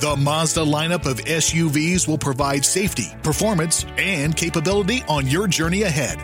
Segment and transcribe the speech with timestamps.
[0.00, 6.18] The Mazda lineup of SUVs will provide safety, performance, and capability on your journey ahead.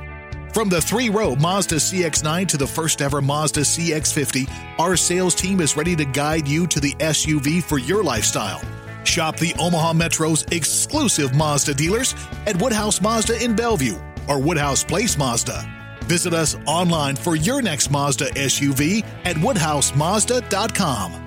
[0.54, 4.46] From the three row Mazda CX 9 to the first ever Mazda CX 50,
[4.78, 8.62] our sales team is ready to guide you to the SUV for your lifestyle.
[9.04, 12.14] Shop the Omaha Metro's exclusive Mazda dealers
[12.46, 15.70] at Woodhouse Mazda in Bellevue or Woodhouse Place Mazda.
[16.04, 21.25] Visit us online for your next Mazda SUV at woodhousemazda.com.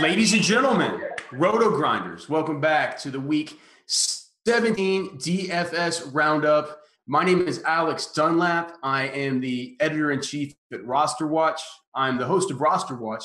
[0.00, 1.00] Ladies and gentlemen,
[1.32, 6.82] Roto Grinders, welcome back to the week 17 DFS Roundup.
[7.08, 8.76] My name is Alex Dunlap.
[8.84, 11.60] I am the editor in chief at Roster Watch.
[11.96, 13.24] I'm the host of Roster Watch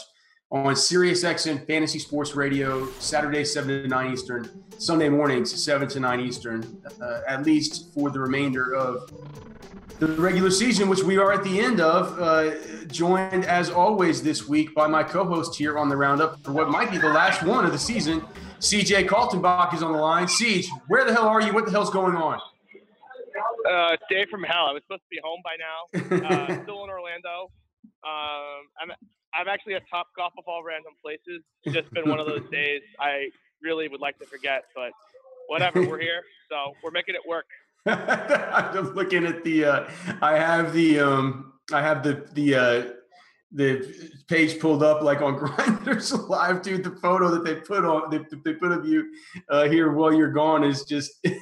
[0.54, 6.20] on SiriusXM Fantasy Sports Radio, Saturday 7 to 9 Eastern, Sunday mornings 7 to 9
[6.20, 9.12] Eastern, uh, at least for the remainder of
[9.98, 12.52] the regular season, which we are at the end of, uh,
[12.86, 16.92] joined as always this week by my co-host here on the roundup for what might
[16.92, 18.22] be the last one of the season.
[18.60, 20.28] CJ Kaltenbach is on the line.
[20.28, 21.52] Siege, where the hell are you?
[21.52, 22.40] What the hell's going on?
[23.68, 24.68] Uh, day from hell.
[24.68, 26.28] I was supposed to be home by now.
[26.28, 27.50] Uh, still in Orlando.
[28.04, 28.92] Um, I'm
[29.38, 31.42] I'm actually at Top Golf of all random places.
[31.64, 33.30] It's just been one of those days I
[33.62, 34.92] really would like to forget, but
[35.48, 35.88] whatever.
[35.88, 37.46] We're here, so we're making it work.
[37.86, 39.66] I'm looking at the.
[39.66, 39.90] Uh,
[40.22, 41.00] I have the.
[41.00, 42.56] Um, I have the the.
[42.56, 42.84] Uh,
[43.56, 46.84] the page pulled up like on Grinders Live, dude.
[46.84, 49.14] The photo that they put on they, they put of you
[49.48, 51.12] uh, here while you're gone is just.
[51.24, 51.38] Did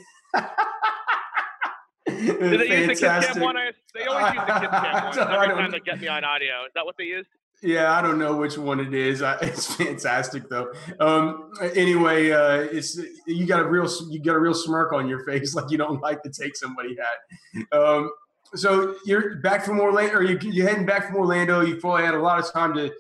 [2.05, 3.55] they use the Kid Cam one?
[3.55, 6.65] I, they always use the Kid Cam one every time they get me on audio.
[6.65, 7.29] Is that what they used?
[7.63, 9.21] Yeah, I don't know which one it is.
[9.21, 10.71] I, it's fantastic though.
[10.99, 15.23] Um, anyway, uh, it's you got a real you got a real smirk on your
[15.25, 17.67] face, like you don't like to take somebody hat.
[17.77, 18.11] Um,
[18.55, 21.61] so you're back from Orlando, or you you're heading back from Orlando?
[21.61, 22.91] You probably had a lot of time to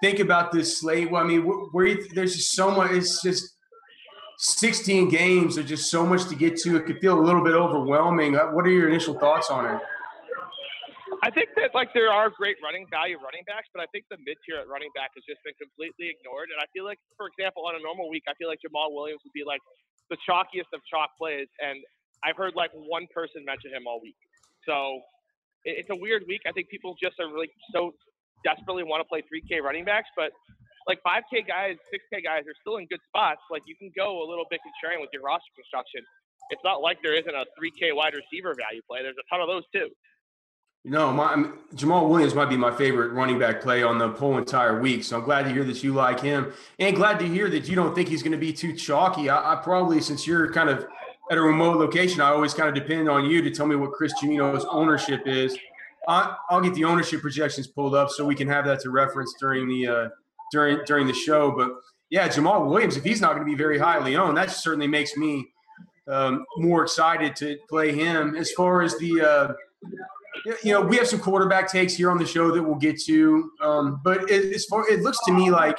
[0.00, 1.10] think about this slate.
[1.10, 2.90] Well, I mean, where you, there's just so much.
[2.90, 3.54] It's just
[4.38, 5.54] 16 games.
[5.56, 6.76] There's just so much to get to.
[6.76, 8.36] It could feel a little bit overwhelming.
[8.36, 9.80] Uh, What are your initial thoughts on it?
[11.22, 14.16] I think that like there are great running value running backs, but I think the
[14.24, 16.48] mid tier at running back has just been completely ignored.
[16.48, 19.20] And I feel like, for example, on a normal week, I feel like Jamaal Williams
[19.24, 19.60] would be like
[20.08, 21.78] the chalkiest of chalk plays, and
[22.24, 24.16] I've heard like one person mention him all week.
[24.66, 25.00] So
[25.64, 26.42] it- it's a weird week.
[26.46, 27.92] I think people just are really so
[28.44, 30.32] desperately want to play 3K running backs, but
[30.88, 33.42] like 5K guys, 6K guys are still in good spots.
[33.50, 36.00] Like you can go a little bit contrarian with your roster construction.
[36.50, 39.02] It's not like there isn't a 3K wide receiver value play.
[39.02, 39.90] There's a ton of those too.
[40.84, 44.80] No, my, Jamaal Williams might be my favorite running back play on the whole entire
[44.80, 45.04] week.
[45.04, 47.76] So I'm glad to hear that you like him, and glad to hear that you
[47.76, 49.28] don't think he's going to be too chalky.
[49.28, 50.86] I, I probably, since you're kind of
[51.30, 53.92] at a remote location, I always kind of depend on you to tell me what
[53.92, 55.56] Chris Gino's ownership is.
[56.08, 59.34] I, I'll get the ownership projections pulled up so we can have that to reference
[59.38, 60.08] during the uh,
[60.50, 61.50] during during the show.
[61.50, 61.72] But
[62.08, 65.14] yeah, Jamaal Williams, if he's not going to be very highly owned, that certainly makes
[65.16, 65.46] me
[66.08, 68.34] um, more excited to play him.
[68.34, 69.52] As far as the uh,
[70.62, 73.50] you know, we have some quarterback takes here on the show that we'll get to.
[73.60, 75.78] Um, but it, as far it looks to me like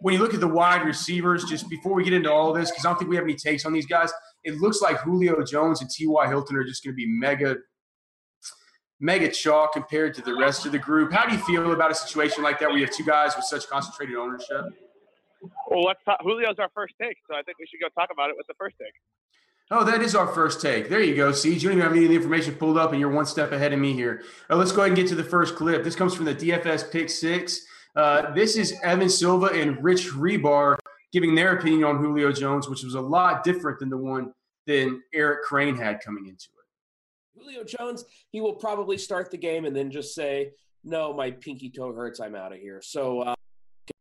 [0.00, 2.84] when you look at the wide receivers, just before we get into all this, because
[2.84, 4.10] I don't think we have any takes on these guys,
[4.44, 6.28] it looks like Julio Jones and T.Y.
[6.28, 7.56] Hilton are just going to be mega,
[8.98, 11.12] mega chalk compared to the rest of the group.
[11.12, 13.44] How do you feel about a situation like that where you have two guys with
[13.44, 14.64] such concentrated ownership?
[15.68, 16.22] Well, let's talk.
[16.22, 18.54] Julio's our first take, so I think we should go talk about it with the
[18.58, 18.92] first take.
[19.72, 20.88] Oh, that is our first take.
[20.88, 21.30] There you go.
[21.30, 23.52] See, you don't even have any of the information pulled up, and you're one step
[23.52, 24.24] ahead of me here.
[24.50, 25.84] Uh, let's go ahead and get to the first clip.
[25.84, 27.66] This comes from the DFS Pick Six.
[27.94, 30.76] Uh, this is Evan Silva and Rich Hribar
[31.12, 34.32] giving their opinion on Julio Jones, which was a lot different than the one
[34.66, 37.38] than Eric Crane had coming into it.
[37.40, 40.52] Julio Jones, he will probably start the game and then just say,
[40.82, 42.18] "No, my pinky toe hurts.
[42.18, 43.20] I'm out of here." So.
[43.20, 43.34] Uh,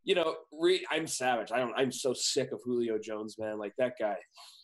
[0.10, 1.52] you know, re- I'm savage.
[1.52, 1.72] I don't.
[1.78, 3.60] I'm so sick of Julio Jones, man.
[3.60, 4.16] Like that guy.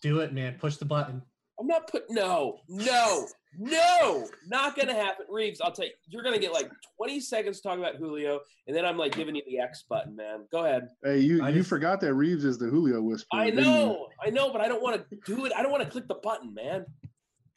[0.02, 0.58] Do it, man.
[0.60, 1.22] Push the button.
[1.60, 2.10] I'm not put.
[2.10, 4.28] No, no, no.
[4.48, 5.62] Not gonna happen, Reeves.
[5.62, 5.92] I'll tell you.
[6.08, 9.36] You're gonna get like 20 seconds to talk about Julio, and then I'm like giving
[9.36, 10.48] you the X button, man.
[10.52, 10.88] Go ahead.
[11.04, 13.40] Hey, you I you just, forgot that Reeves is the Julio whisperer.
[13.40, 15.54] I know, I know, but I don't want to do it.
[15.56, 16.88] I don't want to click the button, man.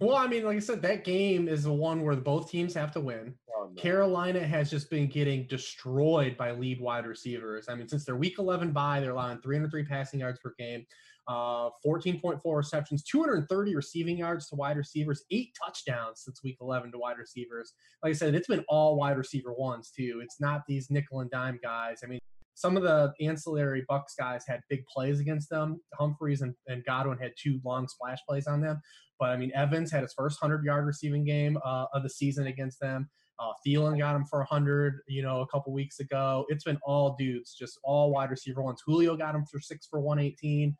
[0.00, 2.92] Well, I mean, like I said, that game is the one where both teams have
[2.92, 3.34] to win.
[3.56, 3.82] Oh, no.
[3.82, 7.66] Carolina has just been getting destroyed by lead wide receivers.
[7.68, 10.86] I mean, since their week 11 bye, they're allowing 303 passing yards per game,
[11.26, 16.98] uh, 14.4 receptions, 230 receiving yards to wide receivers, eight touchdowns since week 11 to
[16.98, 17.72] wide receivers.
[18.04, 20.20] Like I said, it's been all wide receiver ones, too.
[20.22, 22.02] It's not these nickel and dime guys.
[22.04, 22.20] I mean,
[22.54, 25.80] some of the ancillary Bucks guys had big plays against them.
[25.94, 28.80] Humphries and, and Godwin had two long splash plays on them.
[29.18, 32.46] But I mean, Evans had his first 100 yard receiving game uh, of the season
[32.46, 33.08] against them.
[33.40, 36.44] Uh, Thielen got him for 100, you know, a couple weeks ago.
[36.48, 38.82] It's been all dudes, just all wide receiver ones.
[38.84, 40.76] Julio got him for six for 118.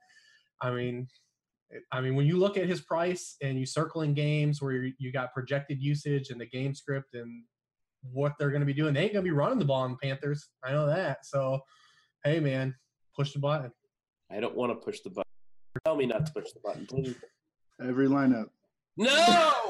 [0.60, 1.06] I mean,
[1.92, 5.12] I mean, when you look at his price and you circle in games where you
[5.12, 7.44] got projected usage and the game script and
[8.12, 9.92] what they're going to be doing, they ain't going to be running the ball on
[9.92, 10.48] the Panthers.
[10.64, 11.26] I know that.
[11.26, 11.60] So,
[12.24, 12.74] hey, man,
[13.14, 13.70] push the button.
[14.30, 15.24] I don't want to push the button.
[15.84, 17.14] Tell me not to push the button, please.
[17.82, 18.46] Every lineup.
[18.96, 19.04] No,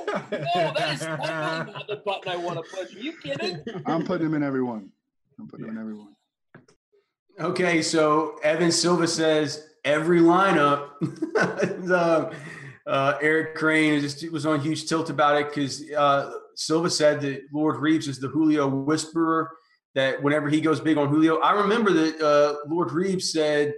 [0.07, 2.97] no, that is not the button I want to push.
[2.97, 3.63] Are you kidding?
[3.85, 4.91] I'm putting him in every one.
[5.39, 5.73] I'm putting yeah.
[5.73, 6.15] him in every one.
[7.39, 10.91] Okay, so Evan Silva says every lineup.
[11.63, 12.31] and, uh,
[12.87, 17.43] uh, Eric Crane just was on huge tilt about it because uh, Silva said that
[17.53, 19.51] Lord Reeves is the Julio whisperer.
[19.95, 23.75] That whenever he goes big on Julio, I remember that uh, Lord Reeves said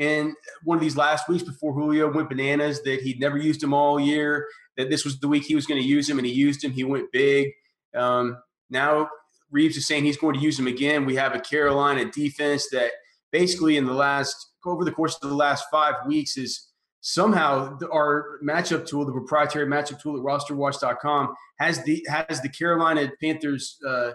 [0.00, 3.74] in one of these last weeks before Julio went bananas that he'd never used him
[3.74, 4.46] all year,
[4.78, 6.72] that this was the week he was going to use him, and he used him.
[6.72, 7.52] He went big.
[7.94, 8.38] Um,
[8.70, 9.08] now
[9.50, 11.04] Reeves is saying he's going to use him again.
[11.04, 12.92] We have a Carolina defense that
[13.30, 16.68] basically in the last over the course of the last five weeks is
[17.02, 23.10] somehow our matchup tool, the proprietary matchup tool at rosterwatch.com, has the has the Carolina
[23.22, 24.12] Panthers uh,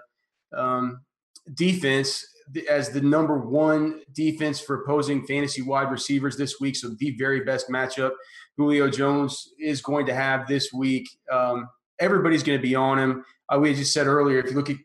[0.56, 1.02] um,
[1.54, 2.26] defense
[2.70, 6.76] as the number one defense for opposing fantasy wide receivers this week.
[6.76, 8.12] So the very best matchup
[8.58, 11.10] Julio Jones is going to have this week.
[11.32, 11.68] Um,
[12.00, 13.26] everybody's going to be on him.
[13.50, 14.78] Uh, we just said earlier, if you look at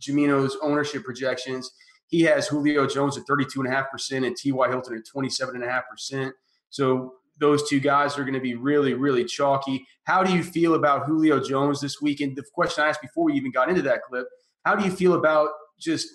[0.00, 1.70] Jamino's ownership projections,
[2.08, 4.68] he has Julio Jones at 32.5% and T.Y.
[4.68, 6.32] Hilton at 27.5%.
[6.70, 9.86] So those two guys are going to be really, really chalky.
[10.04, 12.20] How do you feel about Julio Jones this week?
[12.20, 14.26] And the question I asked before we even got into that clip,
[14.64, 16.08] how do you feel about just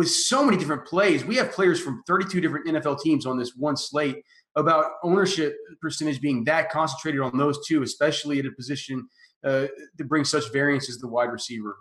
[0.00, 1.26] with so many different plays.
[1.26, 4.24] We have players from 32 different NFL teams on this one slate
[4.56, 9.06] about ownership percentage being that concentrated on those two, especially at a position
[9.44, 9.66] uh,
[9.98, 11.76] that brings such variance as the wide receiver.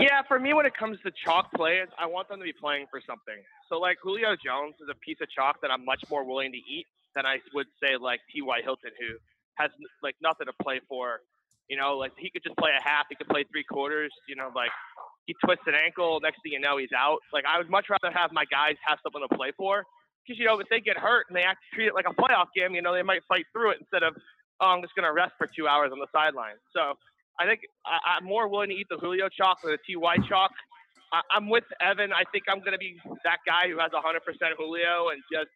[0.00, 2.86] Yeah, for me, when it comes to chalk plays, I want them to be playing
[2.90, 3.40] for something.
[3.68, 6.58] So, like Julio Jones is a piece of chalk that I'm much more willing to
[6.58, 8.62] eat than I would say like T.Y.
[8.64, 9.14] Hilton, who
[9.58, 9.70] has
[10.02, 11.20] like nothing to play for.
[11.68, 14.12] You know, like he could just play a half, he could play three quarters.
[14.26, 14.72] You know, like
[15.26, 16.20] he twists an ankle.
[16.20, 17.20] Next thing you know, he's out.
[17.32, 19.84] Like I would much rather have my guys have something to play for
[20.24, 22.52] because you know if they get hurt and they act treat it like a playoff
[22.56, 24.14] game, you know they might fight through it instead of
[24.60, 26.56] oh I'm just gonna rest for two hours on the sideline.
[26.74, 26.94] So
[27.38, 30.52] I think I, am more willing to eat the Julio chalk than the Ty chalk.
[31.12, 32.12] I, I'm with Evan.
[32.12, 34.20] I think I'm gonna be that guy who has 100%
[34.56, 35.50] Julio and just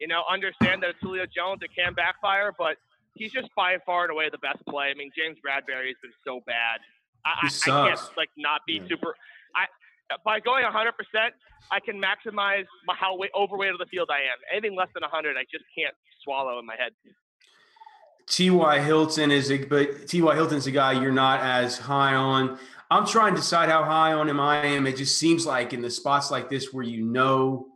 [0.00, 1.60] you know understand that it's Julio Jones.
[1.62, 2.76] It can backfire, but
[3.14, 4.90] he's just by far and away the best play.
[4.90, 6.78] I mean James Bradberry has been so bad
[7.24, 8.88] I, I, can't like not be yeah.
[8.88, 9.14] super.
[9.54, 9.66] I
[10.24, 11.34] by going 100, percent
[11.70, 14.38] I can maximize my, how overweight of the field I am.
[14.52, 16.92] Anything less than 100, I just can't swallow in my head.
[18.28, 18.80] T.Y.
[18.80, 20.34] Hilton is a, but T.Y.
[20.34, 22.58] Hilton's a guy you're not as high on.
[22.90, 24.86] I'm trying to decide how high on him I am.
[24.86, 27.66] It just seems like in the spots like this where you know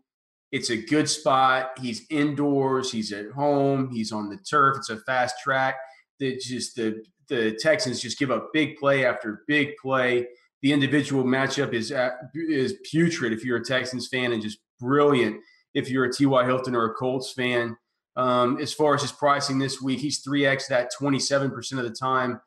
[0.52, 4.99] it's a good spot, he's indoors, he's at home, he's on the turf, it's a
[4.99, 5.76] fast track.
[6.18, 10.26] That just the the Texans just give up big play after big play.
[10.60, 11.90] The individual matchup is
[12.34, 15.37] is putrid if you're a Texans fan, and just brilliant
[15.72, 16.44] if you're a T.Y.
[16.44, 17.76] Hilton or a Colts fan.
[18.16, 22.40] Um, as far as his pricing this week, he's 3x that 27% of the time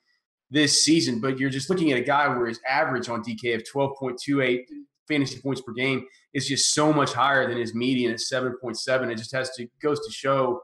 [0.52, 1.20] this season.
[1.22, 4.66] But you're just looking at a guy where his average on DK of 12.28
[5.08, 9.12] fantasy points per game is just so much higher than his median at 7.7.
[9.12, 10.62] It just has to goes to show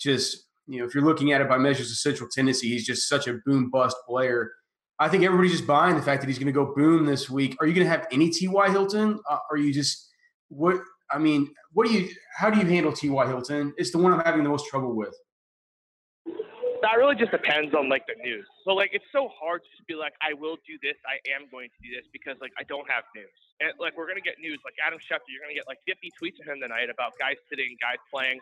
[0.00, 3.08] just you know, if you're looking at it by measures of central tendency, he's just
[3.08, 4.52] such a boom bust player.
[4.98, 7.56] I think everybody's just buying the fact that he's going to go boom this week.
[7.60, 8.70] Are you going to have any T.Y.
[8.70, 9.18] Hilton?
[9.28, 10.10] Uh, are you just
[10.48, 10.76] what?
[11.10, 12.10] I mean, what do you?
[12.36, 13.26] How do you handle T.Y.
[13.26, 13.72] Hilton?
[13.78, 15.16] It's the one I'm having the most trouble with.
[16.82, 18.46] That really just depends on like the news.
[18.64, 21.48] So like it's so hard to just be like, I will do this, I am
[21.50, 23.34] going to do this because like I don't have news.
[23.58, 26.38] And like we're gonna get news like Adam Schefter, you're gonna get like 50 tweets
[26.38, 28.38] of him tonight about guys sitting, guys playing,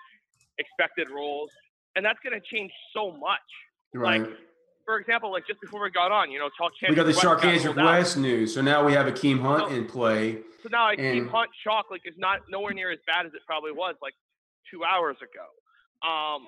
[0.59, 1.49] expected roles,
[1.97, 3.41] and that's gonna change so much.
[3.93, 4.21] Right.
[4.21, 4.31] Like
[4.87, 6.71] for example, like just before we got on, you know, talk.
[6.89, 10.39] We got the Charcandrick West news, so now we have Akeem Hunt so, in play.
[10.63, 11.29] So now Akeem and...
[11.29, 14.15] Hunt chalk like is not nowhere near as bad as it probably was like
[14.71, 15.47] two hours ago.
[16.07, 16.47] Um,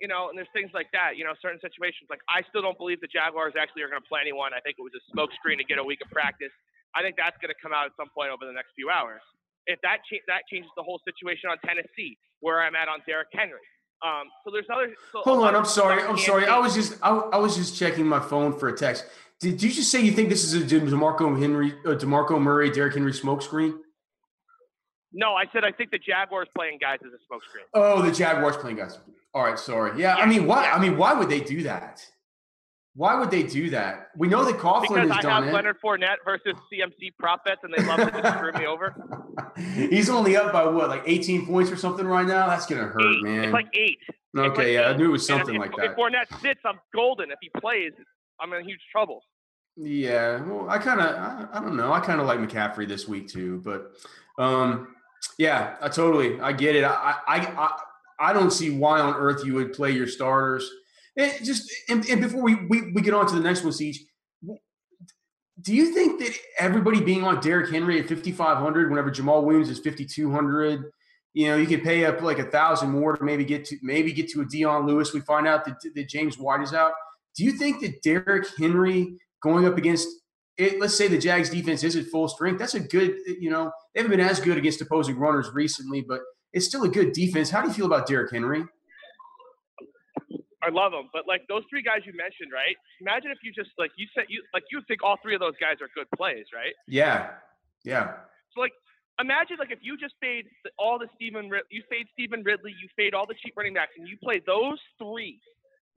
[0.00, 1.18] you know, and there's things like that.
[1.18, 2.06] You know, certain situations.
[2.06, 4.54] Like I still don't believe the Jaguars actually are going to play anyone.
[4.54, 6.54] I think it was a smokescreen to get a week of practice.
[6.94, 9.26] I think that's going to come out at some point over the next few hours.
[9.66, 13.34] If that cha- that changes the whole situation on Tennessee, where I'm at on Derrick
[13.34, 13.66] Henry.
[14.04, 14.94] Um, so there's other.
[15.12, 16.02] So Hold on, I'm sorry.
[16.02, 16.46] I'm sorry.
[16.46, 19.06] I was just I, I, was just checking my phone for a text.
[19.38, 22.94] Did you just say you think this is a Demarco Henry, uh, Demarco Murray, Derrick
[22.94, 23.78] Henry smokescreen?
[25.12, 27.66] No, I said I think the Jaguars playing guys as a smokescreen.
[27.74, 28.98] Oh, the Jaguars playing guys.
[29.34, 30.00] All right, sorry.
[30.00, 30.70] Yeah, yeah, I mean, why?
[30.70, 32.04] I mean, why would they do that?
[32.94, 34.08] Why would they do that?
[34.16, 35.56] We know that Coughlin because has I done have it.
[35.56, 38.94] Leonard Fournette versus CMC prop bets, and they love to screw me over.
[39.56, 42.46] He's only up by what, like 18 points or something right now.
[42.48, 43.22] That's gonna hurt, eight.
[43.22, 43.44] man.
[43.44, 43.98] It's like eight.
[44.36, 44.84] Okay, like yeah, eight.
[44.84, 45.84] I knew it was something if, like if, that.
[45.92, 47.30] If Fournette sits, I'm golden.
[47.30, 47.92] If he plays,
[48.40, 49.22] I'm in huge trouble.
[49.76, 51.94] Yeah, well, I kind of, I, I, don't know.
[51.94, 53.92] I kind of like McCaffrey this week too, but
[54.38, 54.94] um,
[55.38, 56.84] yeah, I totally, I get it.
[56.84, 57.78] I, I, I,
[58.18, 60.70] I don't see why on earth you would play your starters.
[61.16, 64.04] It just and, and before we, we we get on to the next one, Siege,
[65.60, 69.78] do you think that everybody being on Derrick Henry at 5,500 whenever Jamaal Williams is
[69.78, 70.90] 5,200,
[71.34, 74.12] you know, you could pay up like a thousand more to maybe get to maybe
[74.12, 75.12] get to a Dion Lewis.
[75.12, 76.92] We find out that, that James White is out.
[77.36, 80.08] Do you think that Derrick Henry going up against
[80.58, 82.58] it, let's say the Jags defense is at full strength.
[82.58, 86.02] That's a good, eh, you know, they haven't been as good against opposing runners recently,
[86.02, 86.20] but
[86.52, 87.50] it's still a good defense.
[87.50, 88.64] How do you feel about Derrick Henry?
[90.62, 91.10] I love them.
[91.12, 92.76] but like those three guys you mentioned, right?
[93.00, 95.58] Imagine if you just like you said you like you think all three of those
[95.58, 96.74] guys are good plays, right?
[96.86, 97.34] Yeah,
[97.84, 98.22] yeah.
[98.54, 98.72] So like,
[99.18, 100.46] imagine like if you just fade
[100.78, 104.06] all the Stephen, you fade Stevan Ridley, you fade all the cheap running backs, and
[104.06, 105.40] you play those three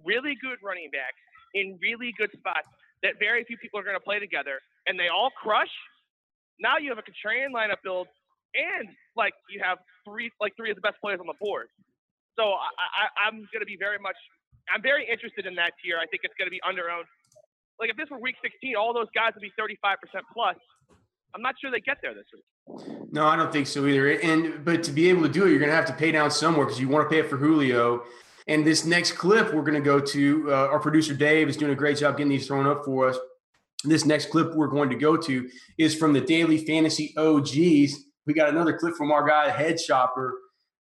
[0.03, 1.21] really good running backs
[1.53, 2.67] in really good spots
[3.03, 5.71] that very few people are going to play together, and they all crush.
[6.59, 8.07] Now you have a contrarian lineup build,
[8.55, 11.67] and like you have three like three of the best players on the board.
[12.35, 14.17] So I, I, I'm going to be very much
[14.73, 15.97] I'm very interested in that tier.
[15.97, 17.05] I think it's going to be under owned.
[17.79, 19.95] Like if this were week 16, all those guys would be 35%
[20.33, 20.55] plus.
[21.33, 23.11] I'm not sure they get there this week.
[23.11, 24.09] No, I don't think so either.
[24.09, 26.31] And but to be able to do it, you're going to have to pay down
[26.31, 28.03] somewhere because you want to pay it for Julio.
[28.47, 31.71] And this next clip we're going to go to, uh, our producer Dave is doing
[31.71, 33.17] a great job getting these thrown up for us.
[33.83, 38.05] This next clip we're going to go to is from the Daily Fantasy OGs.
[38.25, 40.33] We got another clip from our guy, Head Shopper.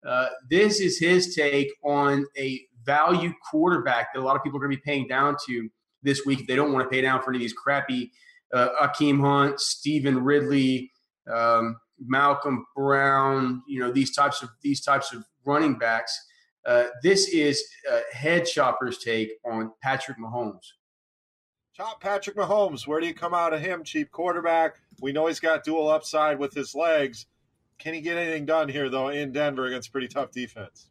[0.06, 4.62] Uh, this is his take on a value quarterback that a lot of people are
[4.62, 5.70] going to be paying down to
[6.04, 8.12] this week if they don't want to pay down for any of these crappy
[8.54, 10.92] uh, Akeem Hunt, Stevan Ridley,
[11.32, 16.20] um, Malcolm Brown, you know these types of these types of running backs.
[16.66, 17.64] Uh, this is
[18.12, 20.74] Head Shopper's take on Patrick Mahomes.
[21.76, 22.86] Top Patrick Mahomes.
[22.86, 23.84] Where do you come out of him?
[23.84, 24.76] Cheap quarterback.
[25.00, 27.28] We know he's got dual upside with his legs.
[27.80, 30.91] Can he get anything done here though in Denver against pretty tough defense?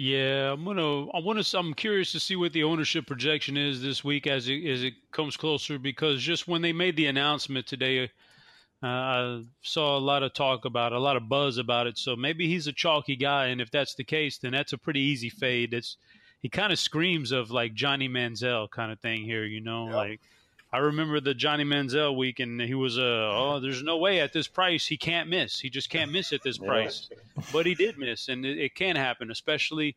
[0.00, 1.08] Yeah, I'm gonna.
[1.08, 1.58] I want to.
[1.58, 4.94] I'm curious to see what the ownership projection is this week as it as it
[5.10, 5.76] comes closer.
[5.76, 8.04] Because just when they made the announcement today,
[8.80, 11.98] uh, I saw a lot of talk about it, a lot of buzz about it.
[11.98, 15.00] So maybe he's a chalky guy, and if that's the case, then that's a pretty
[15.00, 15.74] easy fade.
[15.74, 15.96] It's
[16.38, 19.94] he kind of screams of like Johnny Manziel kind of thing here, you know, yep.
[19.94, 20.20] like
[20.70, 24.34] I remember the Johnny Manziel week, and he was, uh, oh, there's no way at
[24.34, 25.58] this price he can't miss.
[25.58, 27.08] He just can't miss at this price.
[27.52, 29.96] but he did miss, and it, it can happen, especially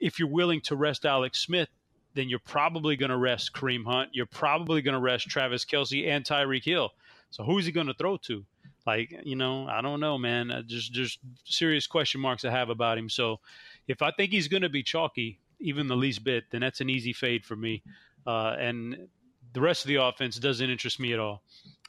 [0.00, 1.68] if you're willing to rest Alex Smith.
[2.14, 4.10] Then you're probably going to rest Kareem Hunt.
[4.12, 6.90] You're probably going to rest Travis Kelce and Tyreek Hill.
[7.30, 8.44] So who's he going to throw to?
[8.86, 10.64] Like, you know, I don't know, man.
[10.66, 13.10] Just, just serious question marks I have about him.
[13.10, 13.40] So
[13.86, 16.88] if I think he's going to be chalky, even the least bit, then that's an
[16.88, 17.82] easy fade for me.
[18.26, 19.08] Uh, and
[19.52, 21.42] the rest of the offense doesn't interest me at all.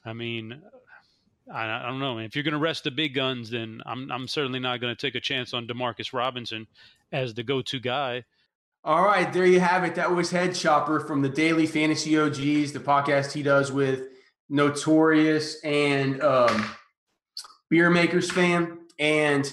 [0.06, 0.62] I mean,
[1.54, 2.20] I, I don't know.
[2.20, 5.00] If you're going to rest the big guns, then I'm I'm certainly not going to
[5.00, 6.68] take a chance on Demarcus Robinson
[7.12, 8.24] as the go-to guy.
[8.84, 9.96] All right, there you have it.
[9.96, 14.08] That was Head Chopper from the Daily Fantasy OGs, the podcast he does with
[14.50, 16.66] Notorious and um,
[17.70, 18.80] Beer Makers fan.
[18.98, 19.52] And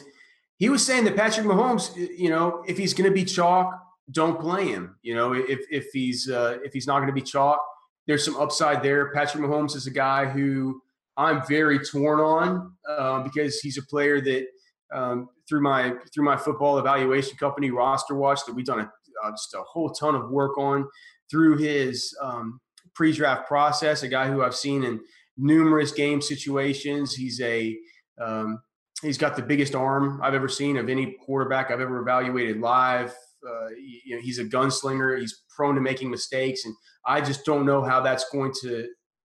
[0.58, 4.40] he was saying that Patrick Mahomes, you know, if he's going to be chalk, don't
[4.40, 4.96] play him.
[5.02, 7.60] You know, if if he's uh, if he's not going to be chalk,
[8.06, 9.12] there's some upside there.
[9.12, 10.80] Patrick Mahomes is a guy who
[11.16, 14.46] I'm very torn on uh, because he's a player that
[14.94, 18.90] um, through my through my football evaluation company roster watch that we've done a,
[19.24, 20.86] uh, just a whole ton of work on
[21.30, 22.60] through his um,
[22.94, 24.02] pre-draft process.
[24.02, 25.00] A guy who I've seen in
[25.36, 27.14] numerous game situations.
[27.14, 27.76] He's a
[28.20, 28.60] um,
[29.02, 33.14] he's got the biggest arm I've ever seen of any quarterback I've ever evaluated live.
[33.46, 35.18] Uh, you know, he's a gunslinger.
[35.20, 36.74] He's prone to making mistakes, and
[37.06, 38.88] I just don't know how that's going to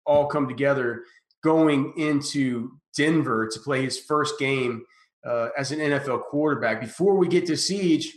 [0.04, 1.04] all come together
[1.42, 4.84] going into Denver to play his first game
[5.24, 6.80] uh, as an NFL quarterback.
[6.80, 8.12] Before we get to Siege,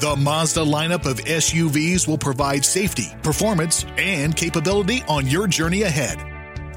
[0.00, 6.18] the Mazda lineup of SUVs will provide safety, performance, and capability on your journey ahead.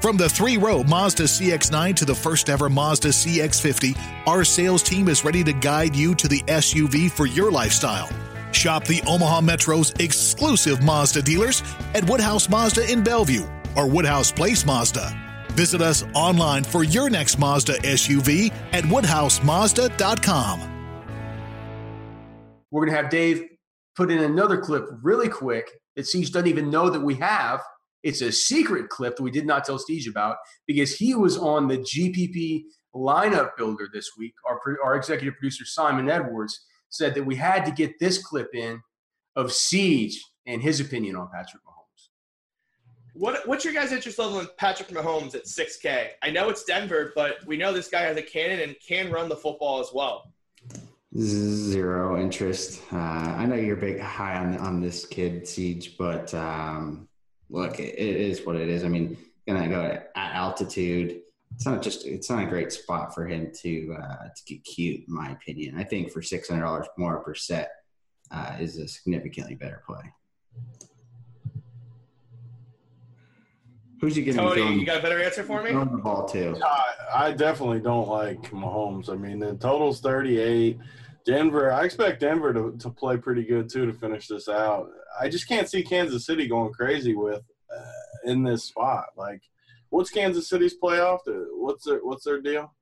[0.00, 5.08] From the three row Mazda CX9 to the first ever Mazda CX50, our sales team
[5.08, 8.08] is ready to guide you to the SUV for your lifestyle.
[8.52, 11.62] Shop the Omaha Metro's exclusive Mazda dealers
[11.94, 15.16] at Woodhouse Mazda in Bellevue or Woodhouse Place Mazda.
[15.52, 20.74] Visit us online for your next Mazda SUV at woodhousemazda.com.
[22.70, 23.44] We're going to have Dave
[23.96, 27.60] put in another clip really quick that Siege doesn't even know that we have.
[28.04, 30.36] It's a secret clip that we did not tell Siege about
[30.66, 32.62] because he was on the GPP
[32.94, 34.34] lineup builder this week.
[34.46, 38.80] Our, our executive producer, Simon Edwards, said that we had to get this clip in
[39.36, 42.08] of Siege and his opinion on Patrick Mahomes.
[43.14, 46.08] What, what's your guys' interest level in Patrick Mahomes at 6K?
[46.22, 49.28] I know it's Denver, but we know this guy has a cannon and can run
[49.28, 50.32] the football as well.
[51.16, 52.82] Zero interest.
[52.92, 57.08] Uh, I know you're big high on on this kid Siege, but um,
[57.48, 58.84] look, it, it is what it is.
[58.84, 59.16] I mean,
[59.46, 61.22] gonna go at altitude.
[61.54, 62.06] It's not just.
[62.06, 65.76] It's not a great spot for him to uh, to get cute, in my opinion.
[65.76, 67.70] I think for six hundred dollars more per set
[68.30, 70.12] uh, is a significantly better play.
[74.00, 74.40] Who's he getting?
[74.40, 75.70] Tony, you got a better answer for me?
[75.70, 76.56] Throwing the ball too.
[76.62, 79.10] I, I definitely don't like Mahomes.
[79.10, 80.78] I mean, the total's 38.
[81.26, 84.88] Denver, I expect Denver to, to play pretty good too to finish this out.
[85.20, 87.42] I just can't see Kansas City going crazy with
[87.76, 89.06] uh, in this spot.
[89.16, 89.42] Like,
[89.90, 91.20] what's Kansas City's playoff?
[91.26, 92.72] What's their What's their deal?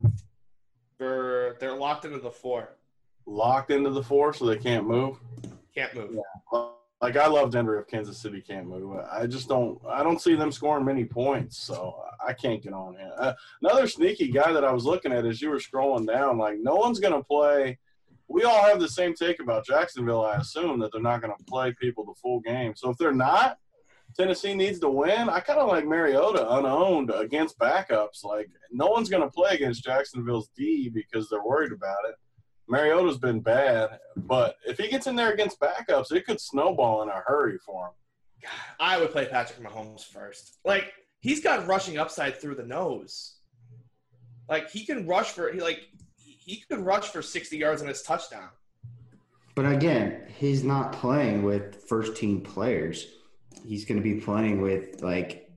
[0.98, 2.76] They're they're locked into the four.
[3.26, 5.18] Locked into the four, so they can't move.
[5.74, 6.14] Can't move.
[6.14, 6.60] Yeah.
[7.02, 8.98] Like I love Denver if Kansas City can't move.
[9.10, 9.78] I just don't.
[9.88, 13.10] I don't see them scoring many points, so I can't get on him.
[13.18, 16.58] Uh, another sneaky guy that I was looking at as you were scrolling down, like
[16.58, 17.78] no one's going to play.
[18.28, 20.24] We all have the same take about Jacksonville.
[20.24, 22.74] I assume that they're not going to play people the full game.
[22.74, 23.58] So if they're not,
[24.16, 25.28] Tennessee needs to win.
[25.28, 28.24] I kind of like Mariota unowned against backups.
[28.24, 32.14] Like no one's going to play against Jacksonville's D because they're worried about it.
[32.68, 37.08] Mariota's been bad, but if he gets in there against backups, it could snowball in
[37.08, 38.50] a hurry for him.
[38.80, 40.58] I would play Patrick Mahomes first.
[40.64, 43.36] Like he's got rushing upside through the nose.
[44.48, 45.80] Like he can rush for he like
[46.16, 48.48] he could rush for 60 yards on his touchdown.
[49.54, 53.06] But again, he's not playing with first team players.
[53.64, 55.50] He's going to be playing with like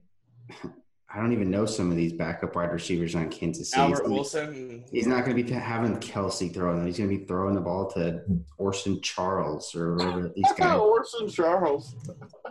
[1.12, 3.82] I don't even know some of these backup wide receivers on Kansas City.
[3.82, 4.84] Albert he's Wilson.
[4.92, 6.86] He's not going to be having Kelce throwing them.
[6.86, 8.22] He's going to be throwing the ball to
[8.58, 10.78] Orson Charles or whatever these guys.
[10.78, 11.96] Orson Charles.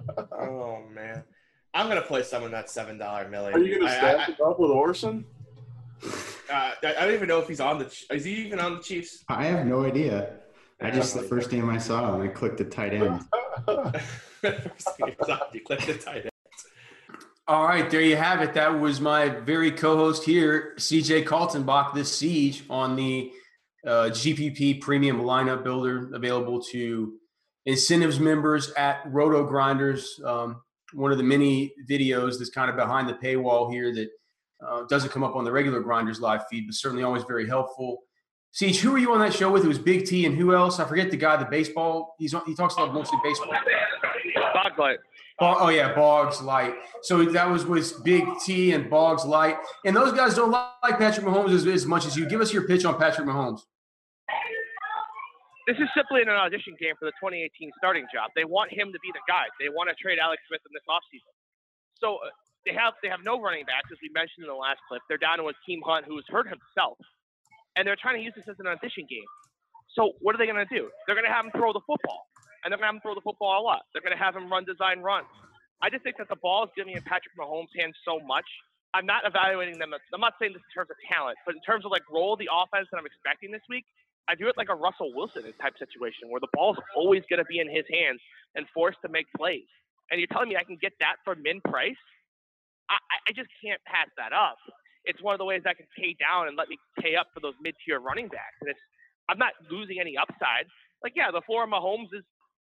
[0.34, 1.24] oh man,
[1.74, 3.54] I'm going to play someone that's seven dollar million.
[3.54, 5.24] Are you going to stack it up with Orson?
[6.04, 7.86] Uh, I don't even know if he's on the.
[8.12, 9.24] Is he even on the Chiefs?
[9.30, 10.34] I have no idea.
[10.82, 13.22] I just the first name I saw and I clicked the tight end.
[15.54, 16.30] you clicked the tight end.
[17.48, 18.54] All right, there you have it.
[18.54, 21.94] That was my very co-host here, CJ Kaltenbach.
[21.96, 23.32] This siege on the
[23.86, 27.14] uh, GPP Premium Lineup Builder, available to
[27.66, 30.20] incentives members at Roto Grinders.
[30.24, 30.62] Um,
[30.94, 34.10] one of the many videos that's kind of behind the paywall here that
[34.66, 38.04] uh, doesn't come up on the regular Grinders live feed, but certainly always very helpful.
[38.52, 39.64] Siege, who were you on that show with?
[39.64, 40.80] It was Big T and who else?
[40.80, 42.16] I forget the guy, the baseball.
[42.18, 43.54] He's on, he talks about mostly baseball.
[44.56, 44.98] Boglight.
[45.42, 46.74] Oh, yeah, Boggs Light.
[47.04, 49.56] So that was with Big T and Boggs Light.
[49.86, 52.28] And those guys don't like Patrick Mahomes as, as much as you.
[52.28, 53.62] Give us your pitch on Patrick Mahomes.
[55.66, 58.32] This is simply an audition game for the 2018 starting job.
[58.36, 59.46] They want him to be the guy.
[59.62, 61.32] They want to trade Alex Smith in this offseason.
[62.02, 62.34] So uh,
[62.66, 65.06] they have they have no running backs, as we mentioned in the last clip.
[65.08, 66.98] They're down to a team Hunt, who's hurt himself,
[67.80, 69.24] and they're trying to use this as an audition game.
[69.96, 70.92] So what are they going to do?
[71.08, 72.28] They're going to have him throw the football
[72.62, 73.88] and they're going to have him throw the football a lot.
[73.96, 75.32] They're going to have him run design runs.
[75.80, 78.44] I just think that the ball is getting in Patrick Mahomes' hands so much.
[78.92, 79.96] I'm not evaluating them.
[79.96, 82.40] I'm not saying this in terms of talent, but in terms of like role of
[82.44, 83.88] the offense that I'm expecting this week,
[84.28, 87.48] I view it like a Russell Wilson type situation where the ball's always going to
[87.48, 88.20] be in his hands
[88.60, 89.70] and forced to make plays.
[90.12, 91.98] And you're telling me I can get that for min price?
[92.90, 92.98] I,
[93.30, 94.58] I just can't pass that up.
[95.06, 97.40] It's one of the ways I can pay down and let me pay up for
[97.40, 98.58] those mid tier running backs.
[98.62, 98.80] And it's
[99.30, 100.66] I'm not losing any upside.
[101.04, 102.26] Like, yeah, the floor of Mahomes is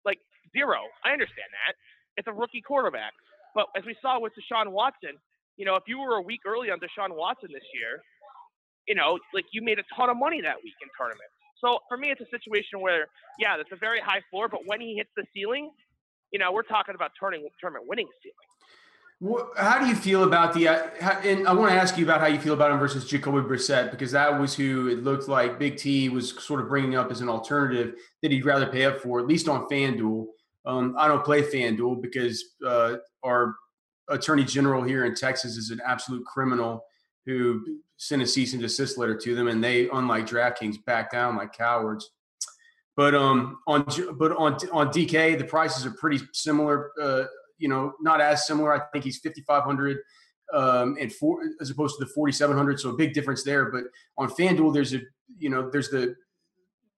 [0.05, 0.19] like
[0.55, 0.85] zero.
[1.03, 1.73] I understand that.
[2.15, 3.11] It's a rookie quarterback.
[3.55, 5.17] But as we saw with Deshaun Watson,
[5.57, 8.01] you know, if you were a week early on Deshaun Watson this year,
[8.87, 11.33] you know, like you made a ton of money that week in tournaments.
[11.61, 13.07] So for me, it's a situation where,
[13.39, 15.71] yeah, that's a very high floor, but when he hits the ceiling,
[16.31, 18.52] you know, we're talking about turning tournament winning ceiling.
[19.55, 20.67] How do you feel about the?
[20.67, 20.89] Uh,
[21.23, 23.89] and I want to ask you about how you feel about him versus Jacoby Brissett
[23.89, 27.21] because that was who it looked like Big T was sort of bringing up as
[27.21, 30.25] an alternative that he'd rather pay up for, at least on FanDuel.
[30.65, 33.55] Um, I don't play FanDuel because uh, our
[34.09, 36.83] attorney general here in Texas is an absolute criminal
[37.25, 41.37] who sent a cease and desist letter to them, and they, unlike DraftKings, back down
[41.37, 42.11] like cowards.
[42.97, 43.85] But um, on
[44.17, 46.91] but on on DK, the prices are pretty similar.
[47.01, 47.23] Uh,
[47.57, 48.73] you know, not as similar.
[48.73, 49.97] I think he's fifty five hundred
[50.53, 52.79] um, and four as opposed to the forty seven hundred.
[52.79, 53.71] So a big difference there.
[53.71, 53.83] But
[54.17, 55.01] on FanDuel, there's a
[55.37, 56.15] you know there's the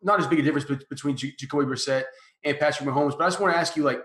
[0.01, 2.03] not as big a difference between Jacoby Brissett
[2.43, 3.17] and Patrick Mahomes.
[3.17, 4.01] But I just want to ask you, like,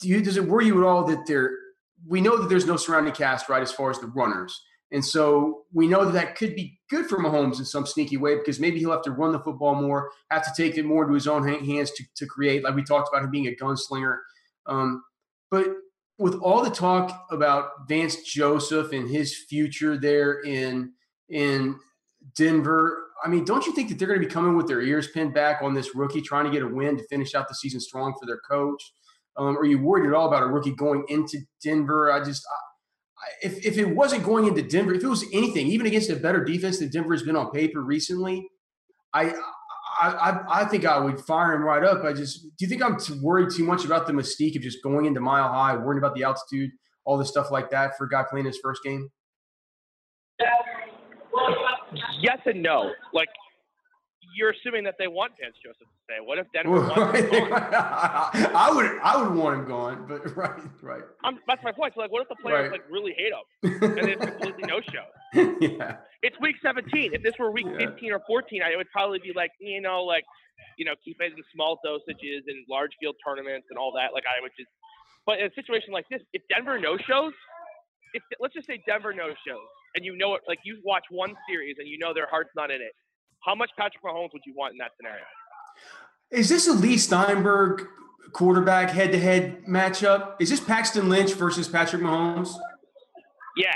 [0.00, 1.50] do you does it worry you at all that there?
[2.06, 4.60] We know that there's no surrounding cast, right, as far as the runners.
[4.94, 8.36] And so we know that that could be good for Mahomes in some sneaky way
[8.36, 11.14] because maybe he'll have to run the football more, have to take it more into
[11.14, 14.18] his own hands to, to create, like we talked about him being a gunslinger.
[14.66, 15.02] Um,
[15.50, 15.66] but
[16.18, 20.92] with all the talk about Vance Joseph and his future there in
[21.28, 21.78] in
[22.36, 25.08] Denver, I mean, don't you think that they're going to be coming with their ears
[25.08, 27.80] pinned back on this rookie, trying to get a win to finish out the season
[27.80, 28.82] strong for their coach?
[29.36, 32.12] Um, are you worried at all about a rookie going into Denver?
[32.12, 32.46] I just,
[33.42, 36.44] if, if it wasn't going into Denver, if it was anything, even against a better
[36.44, 38.46] defense than Denver has been on paper recently,
[39.12, 39.34] I,
[40.10, 42.04] I, I think I would fire him right up.
[42.04, 45.06] I just, do you think I'm worried too much about the mystique of just going
[45.06, 46.70] into mile high, worrying about the altitude,
[47.04, 49.10] all this stuff like that for a guy playing his first game?
[52.20, 52.92] Yes and no.
[53.12, 53.28] Like
[54.34, 56.18] you're assuming that they want Vance Joseph to stay.
[56.22, 57.52] What if Denver wants him gone?
[57.62, 61.02] I would I would want him gone, but right, right.
[61.22, 61.94] I'm, that's my point.
[61.94, 62.80] So like, what if the players right.
[62.80, 65.06] like really hate him and it's completely no show?
[65.60, 65.96] yeah.
[66.22, 67.14] It's week 17.
[67.14, 67.90] If this were week yeah.
[67.90, 70.24] 15 or 14, I would probably be like, you know, like,
[70.78, 74.12] you know, keep it in small dosages and large field tournaments and all that.
[74.12, 74.70] Like I would just.
[75.26, 77.32] But in a situation like this, if Denver no shows,
[78.12, 81.34] if let's just say Denver no shows, and you know it, like you watch one
[81.48, 82.92] series and you know their heart's not in it
[83.44, 85.24] how much Patrick Mahomes would you want in that scenario?
[86.30, 87.86] Is this a Leigh Steinberg
[88.32, 90.34] quarterback head to head matchup?
[90.40, 92.54] Is this Paxton Lynch versus Patrick Mahomes?
[93.56, 93.74] Yeah.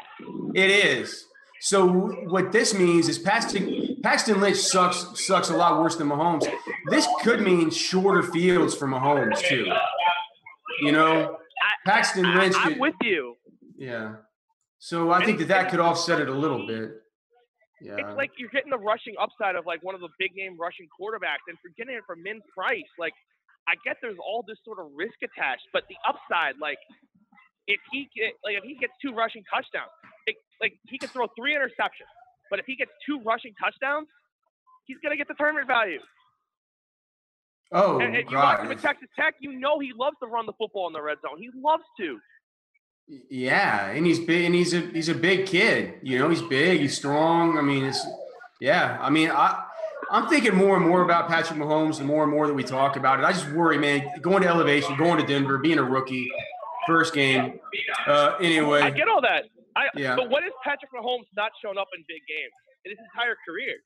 [0.54, 1.24] It is.
[1.60, 1.86] So
[2.28, 6.46] what this means is Paxton Paxton Lynch sucks sucks a lot worse than Mahomes.
[6.88, 9.66] This could mean shorter fields for Mahomes too.
[10.80, 11.38] You know,
[11.84, 12.54] Paxton Lynch.
[12.56, 13.34] I, am with you.
[13.76, 14.16] Yeah.
[14.78, 16.92] So I think that that could offset it a little bit.
[17.80, 17.96] Yeah.
[17.98, 20.88] It's like you're getting the rushing upside of like one of the big name rushing
[20.90, 23.14] quarterbacks, and for getting it for min price, like
[23.68, 26.78] I get there's all this sort of risk attached, but the upside, like
[27.66, 29.92] if he get like if he gets two rushing touchdowns,
[30.26, 32.10] it, like he can throw three interceptions,
[32.50, 34.08] but if he gets two rushing touchdowns,
[34.86, 36.00] he's gonna get the tournament value.
[37.70, 40.46] Oh, and, and you watch him at Texas Tech, you know he loves to run
[40.46, 41.38] the football in the red zone.
[41.38, 42.18] He loves to.
[43.30, 45.94] Yeah, and he's big, and he's a he's a big kid.
[46.02, 47.56] You know, he's big, he's strong.
[47.56, 48.06] I mean, it's
[48.60, 48.98] yeah.
[49.00, 49.64] I mean, I
[50.10, 52.96] I'm thinking more and more about Patrick Mahomes the more and more that we talk
[52.96, 53.24] about it.
[53.24, 56.30] I just worry, man, going to elevation, going to Denver, being a rookie,
[56.86, 57.58] first game.
[58.06, 59.44] Uh, anyway, I get all that.
[59.76, 60.16] I, yeah.
[60.16, 62.52] But what is Patrick Mahomes not shown up in big games
[62.84, 63.76] in his entire career?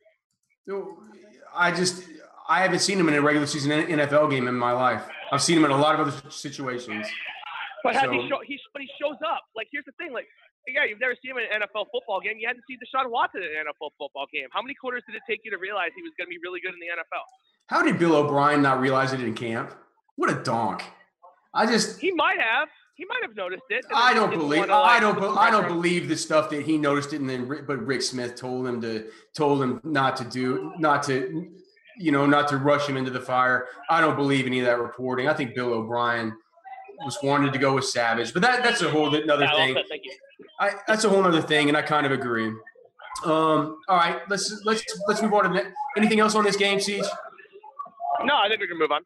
[1.55, 2.05] I just
[2.49, 5.05] I haven't seen him in a regular season NFL game in my life.
[5.31, 7.07] I've seen him in a lot of other situations.
[7.83, 9.43] But so, he show, he but he shows up.
[9.57, 10.27] Like here's the thing, like
[10.69, 12.39] yeah, you've never seen him in an NFL football game.
[12.39, 14.47] You hadn't seen Deshaun Watson in an NFL football game.
[14.53, 16.61] How many quarters did it take you to realize he was going to be really
[16.61, 17.27] good in the NFL?
[17.67, 19.75] How did Bill O'Brien not realize it in camp?
[20.17, 20.83] What a donk!
[21.55, 22.69] I just he might have.
[22.95, 23.85] He might have noticed it.
[23.93, 24.63] I don't believe.
[24.71, 25.37] I don't.
[25.37, 28.67] I don't believe the stuff that he noticed it, and then but Rick Smith told
[28.67, 31.51] him to told him not to do, not to,
[31.99, 33.67] you know, not to rush him into the fire.
[33.89, 35.27] I don't believe any of that reporting.
[35.27, 36.37] I think Bill O'Brien
[37.05, 39.77] was wanted to go with Savage, but that that's a whole another thing.
[40.61, 42.53] I, that's a whole other thing, and I kind of agree.
[43.25, 46.81] Um, all right, let's let's let's move on to the, anything else on this game,
[46.81, 47.05] Siege.
[48.25, 49.03] No, I think we can move on.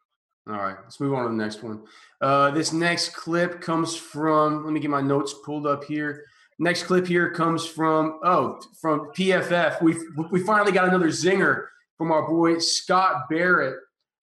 [0.49, 1.83] All right, let's move on to the next one.
[2.21, 4.63] Uh, this next clip comes from.
[4.63, 6.23] Let me get my notes pulled up here.
[6.59, 9.81] Next clip here comes from oh from PFF.
[9.81, 9.95] We
[10.31, 11.65] we finally got another zinger
[11.97, 13.75] from our boy Scott Barrett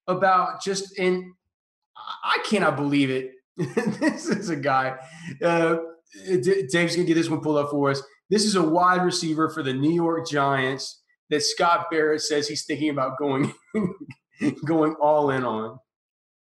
[0.06, 1.32] about just and
[2.24, 3.33] I cannot believe it.
[4.00, 4.98] this is a guy.
[5.42, 5.76] Uh,
[6.26, 8.02] Dave's gonna get this one pulled up for us.
[8.30, 12.64] This is a wide receiver for the New York Giants that Scott Barrett says he's
[12.64, 13.52] thinking about going
[14.64, 15.78] going all in on.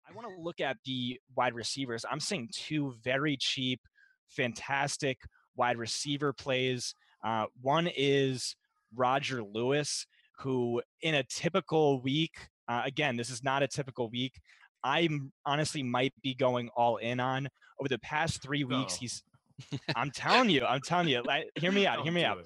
[0.09, 2.05] I want to look at the wide receivers.
[2.11, 3.81] I'm seeing two very cheap,
[4.29, 5.19] fantastic
[5.57, 6.95] wide receiver plays.
[7.25, 8.57] Uh, one is
[8.95, 10.07] Roger Lewis,
[10.39, 12.35] who in a typical week,
[12.69, 14.41] uh, again, this is not a typical week.
[14.83, 15.09] I
[15.45, 18.97] honestly might be going all in on over the past three weeks.
[18.97, 19.23] He's,
[19.97, 21.23] I'm telling you, I'm telling you.
[21.23, 22.03] Like, hear me out.
[22.03, 22.39] Hear me out.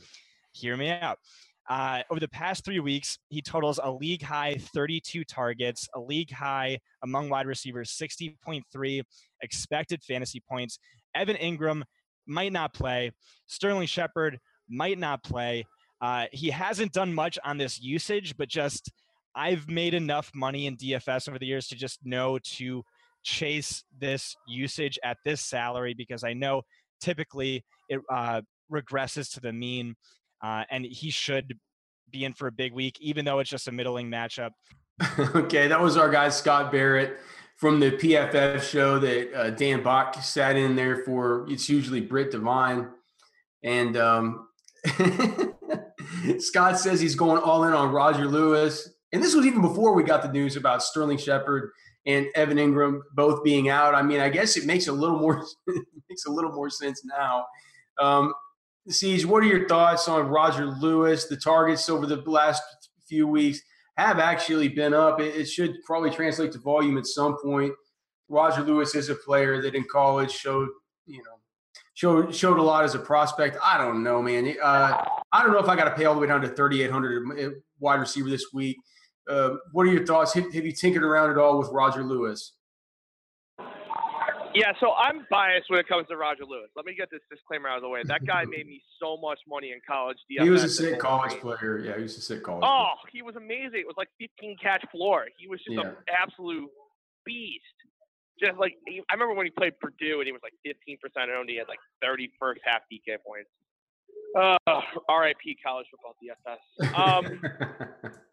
[0.53, 1.19] Hear me out.
[1.69, 6.31] Uh, over the past three weeks, he totals a league high 32 targets, a league
[6.31, 9.03] high among wide receivers 60.3
[9.41, 10.79] expected fantasy points.
[11.15, 11.83] Evan Engram
[12.27, 13.13] might not play.
[13.47, 15.65] Sterling Shepard might not play.
[16.01, 18.91] Uh, he hasn't done much on this usage, but just
[19.35, 22.85] I've made enough money in DFS over the years to just know to
[23.23, 26.63] chase this usage at this salary because I know
[27.01, 28.43] typically it uh,
[28.73, 29.97] regresses to the mean,
[30.43, 31.59] uh, and he should
[32.11, 34.51] be in for a big week, even though it's just a middling matchup.
[35.35, 37.19] okay, that was our guy Scott Barrett
[37.57, 41.47] from the PFF show that uh, Dan Bach sat in there for.
[41.51, 42.89] It's usually Britt Devine,
[43.63, 44.49] and um,
[46.39, 48.94] Scott says he's going all in on Roger Lewis.
[49.15, 51.71] And this was even before we got the news about Sterling Shepard
[52.05, 53.95] and Evan Engram both being out.
[53.95, 55.47] I mean, I guess it makes a little more
[56.09, 57.47] makes a little more sense now.
[58.01, 58.35] Um,
[58.89, 61.27] Siege, what are your thoughts on Roger Lewis?
[61.27, 62.61] The targets over the last
[63.09, 63.61] few weeks
[63.97, 65.21] have actually been up.
[65.21, 67.73] It, it should probably translate to volume at some point.
[68.29, 70.69] Roger Lewis is a player that in college showed,
[71.07, 71.39] you know,
[71.95, 73.59] showed showed a lot as a prospect.
[73.63, 74.57] I don't know, man.
[74.61, 77.63] Uh, I don't know if I got to pay all the way down to 3,800
[77.79, 78.77] wide receiver this week.
[79.29, 80.35] Uh, what are your thoughts?
[80.35, 82.53] Have, have, you tinkered around at all with Roger Lewis?
[84.55, 86.71] Yeah, so I'm biased when it comes to Roger Lewis.
[86.77, 88.03] Let me get this disclaimer out of the way.
[88.05, 90.17] That guy made me so much money in college.
[90.31, 91.79] DFS he was a sick college player.
[91.79, 92.63] Yeah, he was a sick college.
[92.65, 93.11] Oh, player.
[93.13, 93.81] he was amazing.
[93.81, 95.27] It was like 15 catch floor.
[95.39, 95.91] He was just yeah.
[95.91, 96.71] an absolute
[97.27, 97.65] beast.
[98.41, 100.99] Just like I remember when he played Purdue and he was like 15%
[101.37, 101.49] owned.
[101.49, 103.51] He had like 30 first half DK points.
[104.37, 104.57] Uh,
[105.09, 106.61] RIP college football DFS.
[106.95, 107.41] Um,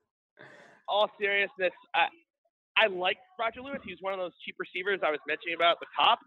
[0.91, 2.07] all seriousness, I,
[2.75, 3.79] I like Roger Lewis.
[3.87, 6.19] He's one of those cheap receivers I was mentioning about at the top.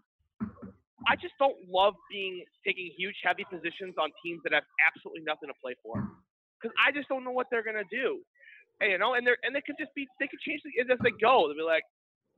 [1.07, 5.49] I just don't love being taking huge, heavy positions on teams that have absolutely nothing
[5.53, 6.01] to play for,
[6.57, 8.25] because I just don't know what they're gonna do.
[8.81, 10.97] And, you know, and they and they could just be they could change it as
[11.05, 11.47] they go.
[11.47, 11.85] They'll be like,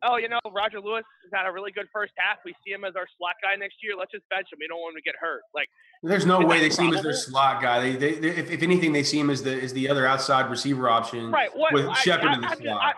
[0.04, 2.38] oh, you know, Roger Lewis has had a really good first half.
[2.46, 3.94] We see him as our slot guy next year.
[3.98, 4.60] Let's just bench him.
[4.60, 5.42] We don't want him to get hurt.
[5.54, 5.68] Like,
[6.04, 7.80] there's no way they see him as their slot guy.
[7.80, 10.50] They, they, they if, if, anything, they see him as the as the other outside
[10.50, 11.32] receiver option.
[11.32, 11.50] Right.
[11.56, 12.96] What, with Shepard in the I, slot.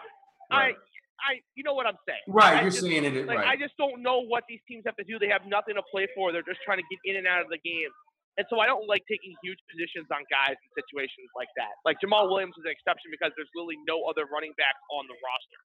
[0.51, 0.75] I, right.
[0.75, 2.23] I, I, you know what I'm saying.
[2.27, 2.62] Right.
[2.62, 3.27] You're just, saying it.
[3.27, 3.47] Like, right.
[3.47, 5.19] I just don't know what these teams have to do.
[5.19, 6.31] They have nothing to play for.
[6.31, 7.91] They're just trying to get in and out of the game.
[8.39, 11.75] And so I don't like taking huge positions on guys in situations like that.
[11.83, 15.17] Like Jamaal Williams is an exception because there's really no other running backs on the
[15.19, 15.59] roster.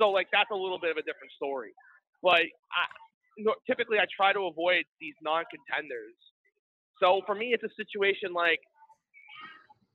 [0.00, 1.72] So like that's a little bit of a different story.
[2.22, 2.84] But I,
[3.68, 6.16] typically I try to avoid these non-contenders.
[7.00, 8.60] So for me, it's a situation like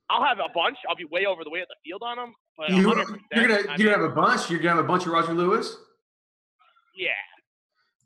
[0.08, 0.78] I'll have a bunch.
[0.88, 2.34] I'll be way over the way at the field on them.
[2.56, 4.50] But you, are gonna you're have a bunch.
[4.50, 5.76] You're gonna have a bunch of Roger Lewis.
[6.96, 7.10] Yeah.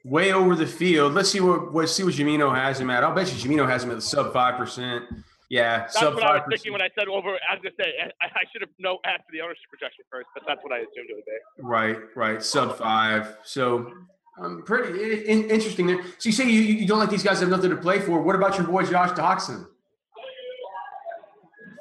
[0.05, 1.13] Way over the field.
[1.13, 3.05] Let's see what what see what Jamino has him at.
[3.05, 5.05] I'll bet you Jamino has him at the sub five percent.
[5.51, 7.31] Yeah, that's what I was thinking when I said over.
[7.31, 10.29] I was gonna say I, I should have no asked for the ownership projection first,
[10.33, 11.39] but that's what I assumed it would be.
[11.59, 13.37] Right, right, sub five.
[13.43, 13.93] So
[14.39, 16.05] um, pretty in, interesting there.
[16.19, 18.23] So you say you, you don't like these guys have nothing to play for.
[18.23, 19.67] What about your boy Josh Doctson?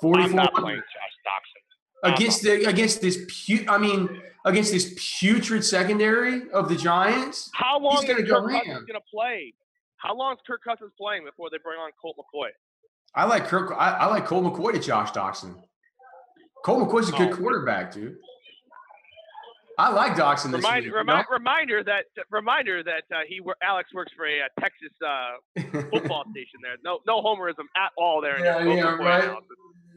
[0.01, 0.33] Forty-four.
[0.33, 3.17] Not playing Josh Doctson against the against this.
[3.45, 7.51] Pu- I mean, against this putrid secondary of the Giants.
[7.53, 9.53] How long is Kirk go Cousins going to play?
[9.97, 12.49] How long is Kirk Cousins playing before they bring on Colt McCoy?
[13.15, 13.71] I like Kirk.
[13.77, 15.55] I, I like Colt McCoy to Josh Doctson.
[16.63, 17.35] Colt McCoy's a good oh.
[17.35, 18.17] quarterback, dude.
[19.79, 20.93] I like this remind, week.
[20.93, 26.25] Remind, Reminder that reminder that uh, he Alex works for a, a Texas uh, football
[26.31, 26.75] station there.
[26.83, 28.43] No no homerism at all there.
[28.43, 29.23] Yeah, yeah, right.
[29.23, 29.47] Analysis.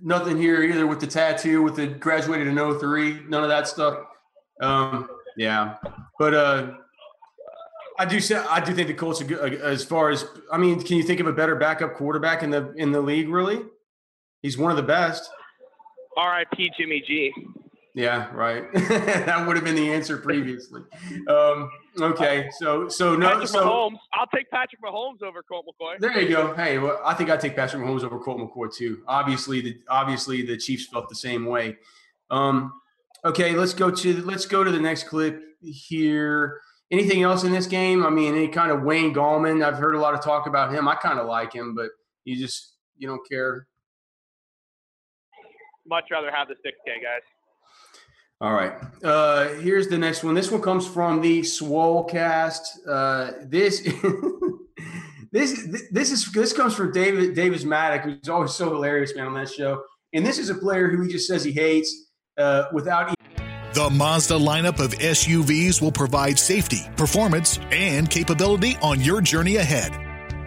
[0.00, 4.04] Nothing here either with the tattoo, with the graduated in 03, none of that stuff.
[4.60, 5.76] Um, yeah,
[6.16, 6.74] but uh,
[8.02, 10.82] I do say I do think the Colts are good as far as I mean.
[10.82, 13.28] Can you think of a better backup quarterback in the in the league?
[13.28, 13.60] Really,
[14.42, 15.30] he's one of the best.
[16.16, 16.72] R.I.P.
[16.76, 17.32] Jimmy G.
[17.94, 18.64] Yeah, right.
[18.74, 20.82] that would have been the answer previously.
[21.28, 23.98] Um, okay, so so no, Patrick so Mahomes.
[24.14, 26.00] I'll take Patrick Mahomes over Colt McCoy.
[26.00, 26.54] There you go.
[26.54, 29.04] Hey, well, I think I'd take Patrick Mahomes over Colt McCoy too.
[29.06, 31.76] Obviously, the obviously the Chiefs felt the same way.
[32.30, 32.72] Um,
[33.24, 36.60] Okay, let's go to let's go to the next clip here.
[36.92, 38.04] Anything else in this game?
[38.04, 39.64] I mean, any kind of Wayne Gallman?
[39.64, 40.86] I've heard a lot of talk about him.
[40.86, 41.88] I kind of like him, but
[42.24, 43.66] you just you don't care.
[45.86, 47.22] Much rather have the 6K guys.
[48.42, 48.74] All right.
[49.02, 50.34] Uh, here's the next one.
[50.34, 52.60] This one comes from the Swolecast.
[52.86, 53.80] Uh, this
[55.32, 59.34] this this is this comes from David Davis Mattek, who's always so hilarious, man, on
[59.34, 59.82] that show.
[60.12, 63.14] And this is a player who he just says he hates uh, without.
[63.74, 69.98] The Mazda lineup of SUVs will provide safety, performance, and capability on your journey ahead.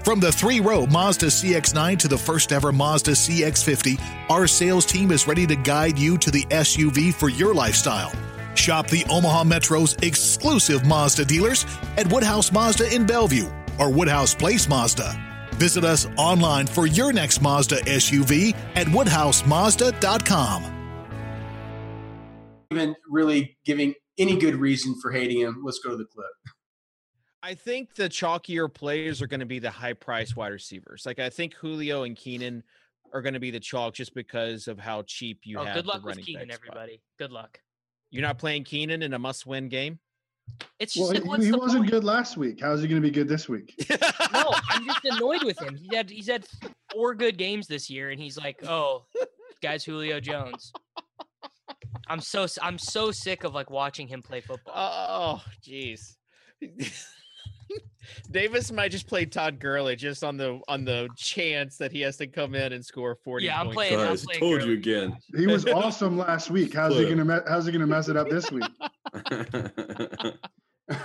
[0.03, 5.11] From the three row Mazda CX9 to the first ever Mazda CX50, our sales team
[5.11, 8.11] is ready to guide you to the SUV for your lifestyle.
[8.53, 11.65] Shop the Omaha Metro's exclusive Mazda dealers
[11.97, 15.19] at Woodhouse Mazda in Bellevue or Woodhouse Place Mazda.
[15.55, 20.74] Visit us online for your next Mazda SUV at woodhousemazda.com.
[22.71, 25.61] Even really giving any good reason for hating him.
[25.63, 26.27] Let's go to the clip.
[27.43, 31.03] I think the chalkier players are going to be the high price wide receivers.
[31.05, 32.63] Like I think Julio and Keenan
[33.13, 35.75] are going to be the chalk just because of how cheap you oh, have.
[35.75, 37.01] Good luck the with Keenan, everybody.
[37.19, 37.59] Good luck.
[38.09, 39.99] You're not playing Keenan in a must-win game.
[40.79, 41.91] It's just well, like, he, he wasn't point?
[41.91, 42.61] good last week.
[42.61, 43.73] How's he going to be good this week?
[44.33, 45.75] no, I'm just annoyed with him.
[45.75, 46.45] He had he's had
[46.91, 49.05] four good games this year, and he's like, oh,
[49.61, 50.71] guy's Julio Jones.
[52.07, 54.73] I'm so I'm so sick of like watching him play football.
[54.75, 56.15] Oh, jeez.
[58.31, 62.17] Davis might just play Todd Gurley just on the on the chance that he has
[62.17, 63.47] to come in and score forty.
[63.47, 63.75] Yeah, I'm points.
[63.75, 64.71] playing- I'm Guys, I playing Todd Gurley.
[64.71, 65.17] you again.
[65.35, 66.73] He was awesome last week.
[66.75, 68.63] How's he going to how's he going to mess it up this week?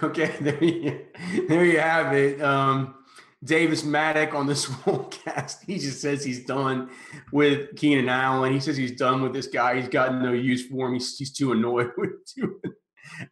[0.03, 1.07] Okay, there you,
[1.49, 2.39] there you have it.
[2.43, 2.97] Um,
[3.43, 5.59] Davis Mattek on the Swolecast.
[5.67, 6.91] He just says he's done
[7.33, 8.53] with Keenan Allen.
[8.53, 9.81] He says he's done with this guy.
[9.81, 10.95] He's got no use for him.
[10.95, 12.11] He's, he's too annoyed with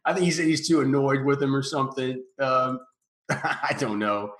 [0.05, 2.23] I think he said he's too annoyed with him or something.
[2.39, 2.79] Um,
[3.29, 4.33] I don't know.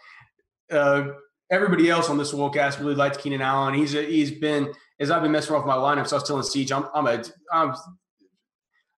[0.71, 1.09] Uh,
[1.51, 3.73] everybody else on the Swolecast really liked Keenan Allen.
[3.73, 6.11] He's a, he's been as I've been messing around with my lineups.
[6.11, 7.73] I was telling Siege, I'm I'm a I'm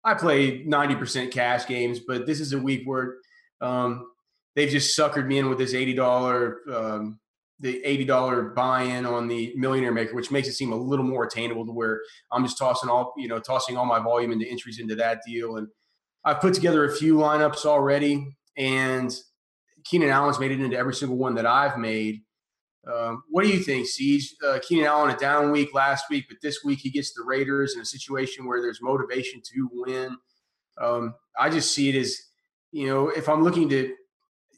[0.04, 3.18] I play 90% cash games, but this is a week where
[3.60, 4.08] um,
[4.54, 7.18] they've just suckered me in with this $80, um,
[7.60, 11.64] the $80 buy-in on the millionaire maker, which makes it seem a little more attainable
[11.66, 12.00] to where
[12.32, 15.56] I'm just tossing all, you know, tossing all my volume into entries into that deal.
[15.56, 15.68] And
[16.24, 19.14] I've put together a few lineups already and
[19.84, 22.22] Keenan Allen's made it into every single one that I've made.
[22.92, 24.34] Um, what do you think, Siege?
[24.44, 27.74] Uh, Keenan Allen a down week last week, but this week he gets the Raiders
[27.74, 30.16] in a situation where there's motivation to win.
[30.80, 32.16] Um, I just see it as,
[32.72, 33.94] you know, if I'm looking to,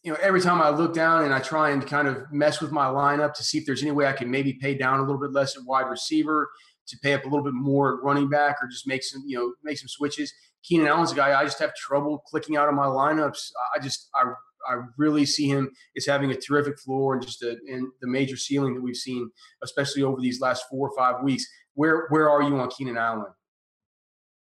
[0.05, 2.71] you know, every time I look down and I try and kind of mess with
[2.71, 5.21] my lineup to see if there's any way I can maybe pay down a little
[5.21, 6.51] bit less at wide receiver
[6.87, 9.39] to pay up a little bit more at running back or just make some, you
[9.39, 10.31] know, make some switches.
[10.63, 13.51] Keenan Allen's a guy I just have trouble clicking out of my lineups.
[13.75, 14.33] I just, I
[14.67, 18.37] I really see him as having a terrific floor and just a, and the major
[18.37, 19.31] ceiling that we've seen,
[19.63, 21.45] especially over these last four or five weeks.
[21.75, 23.27] Where where are you on Keenan Allen?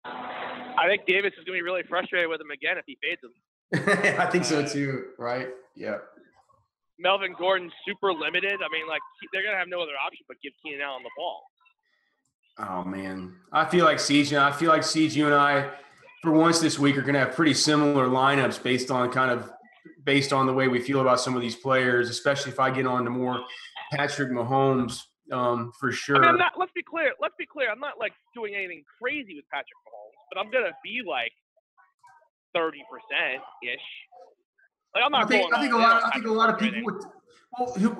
[0.05, 3.23] I think Davis is going to be really frustrated with him again if he fades
[3.23, 3.31] him.
[4.19, 5.07] I think so too.
[5.19, 5.49] Right?
[5.77, 5.99] Yeah.
[6.99, 8.55] Melvin Gordon super limited.
[8.55, 9.01] I mean, like
[9.33, 11.43] they're going to have no other option but give Keenan Allen the ball.
[12.59, 14.35] Oh man, I feel like Siege.
[14.35, 14.85] I feel like.
[14.95, 15.71] You and I,
[16.23, 19.51] for once this week, are going to have pretty similar lineups based on kind of
[20.05, 22.87] based on the way we feel about some of these players, especially if I get
[22.87, 23.41] on to more
[23.93, 25.01] Patrick Mahomes
[25.33, 26.17] um, for sure.
[26.17, 26.53] I mean, I'm not.
[26.59, 27.13] Let's be clear.
[27.21, 27.71] Let's be clear.
[27.71, 31.33] I'm not like doing anything crazy with Patrick Mahomes, but I'm going to be like
[32.55, 33.81] thirty percent ish.
[34.95, 35.55] Like I'm not I think, going.
[35.55, 36.05] I think a lot.
[36.05, 37.05] I think a lot of people would.
[37.59, 37.97] Well, who,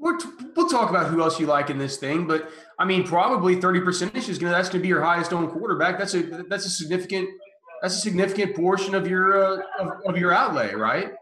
[0.00, 0.18] we're,
[0.54, 3.80] we'll talk about who else you like in this thing, but I mean, probably thirty
[3.80, 5.98] percent is gonna that's gonna be your highest owned quarterback.
[5.98, 7.28] That's a that's a significant
[7.82, 11.12] that's a significant portion of your uh, of, of your outlay, right?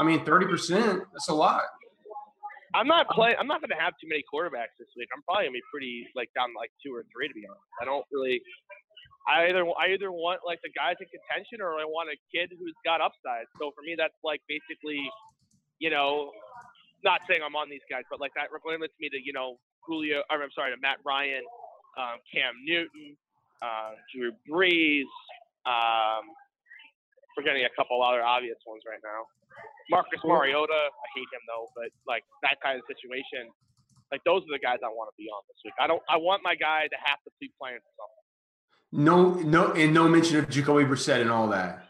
[0.00, 1.62] I mean, thirty percent that's a lot.
[2.74, 3.36] I'm not playing.
[3.40, 5.08] I'm not going to have too many quarterbacks this week.
[5.16, 7.64] I'm probably going to be pretty like down like two or three to be honest.
[7.80, 8.42] I don't really.
[9.28, 12.50] I either I either want like the guys in contention or I want a kid
[12.56, 13.44] who's got upside.
[13.60, 15.04] So for me, that's like basically,
[15.78, 16.32] you know,
[17.04, 20.24] not saying I'm on these guys, but like that limits me to you know Julio.
[20.32, 21.44] Or I'm sorry to Matt Ryan,
[22.00, 23.16] um, Cam Newton,
[23.60, 25.08] uh, Drew Brees.
[25.68, 26.32] Um,
[27.38, 29.22] forgetting a couple other obvious ones right now.
[29.90, 33.48] Marcus Mariota, I hate him though, but like that kind of situation,
[34.10, 35.74] like those are the guys I want to be on this week.
[35.78, 36.02] I don't.
[36.10, 38.17] I want my guy to have to be playing for something.
[38.92, 41.84] No, no, and no mention of Jacoby Brissett and all that.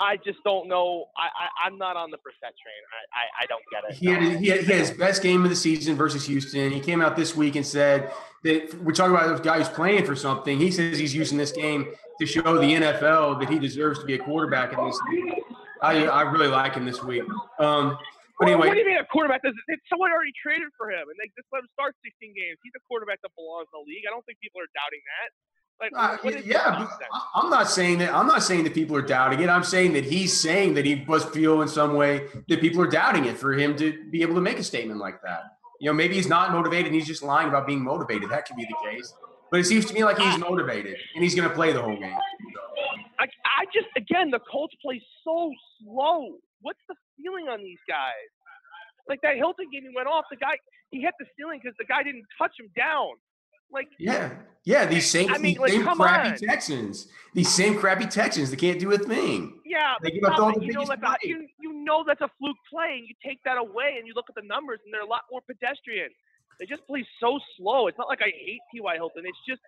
[0.00, 1.06] I just don't know.
[1.16, 2.82] I, I I'm not on the Brissett train.
[3.12, 3.96] I, I, I don't get it.
[3.96, 6.70] He had, he had he had his best game of the season versus Houston.
[6.70, 8.12] He came out this week and said
[8.44, 10.58] that we're talking about a guy who's playing for something.
[10.58, 11.88] He says he's using this game
[12.20, 15.34] to show the NFL that he deserves to be a quarterback in this league.
[15.82, 17.24] I I really like him this week.
[17.58, 17.98] Um,
[18.38, 19.42] but Well, anyway, what do you mean a quarterback?
[19.42, 19.54] Does
[19.90, 22.58] someone already traded for him, and they just let him start 16 games?
[22.62, 24.04] He's a quarterback that belongs in the league.
[24.06, 25.28] I don't think people are doubting that.
[25.80, 26.88] Like, Uh, yeah,
[27.34, 28.14] I'm not saying that.
[28.14, 29.48] I'm not saying that people are doubting it.
[29.48, 32.88] I'm saying that he's saying that he must feel in some way that people are
[32.88, 35.42] doubting it for him to be able to make a statement like that.
[35.80, 38.30] You know, maybe he's not motivated and he's just lying about being motivated.
[38.30, 39.14] That could be the case.
[39.50, 41.96] But it seems to me like he's motivated and he's going to play the whole
[41.96, 42.18] game.
[43.18, 46.38] I, I just again the Colts play so slow.
[46.60, 48.30] What's the feeling on these guys?
[49.08, 50.24] Like that Hilton game, he went off.
[50.30, 50.56] The guy
[50.90, 53.12] he hit the ceiling because the guy didn't touch him down.
[53.72, 54.32] Like Yeah,
[54.64, 54.86] yeah.
[54.86, 56.36] These same, I mean, these like, same crappy on.
[56.36, 57.08] Texans.
[57.34, 58.50] These same crappy Texans.
[58.50, 59.60] They can't do a thing.
[59.64, 62.30] yeah, They give up all the you know that's a, you, you know that's a
[62.38, 65.02] fluke play, and you take that away, and you look at the numbers, and they're
[65.02, 66.08] a lot more pedestrian.
[66.58, 67.86] They just play so slow.
[67.86, 68.94] It's not like I hate T.Y.
[68.94, 69.24] Hilton.
[69.24, 69.60] It's just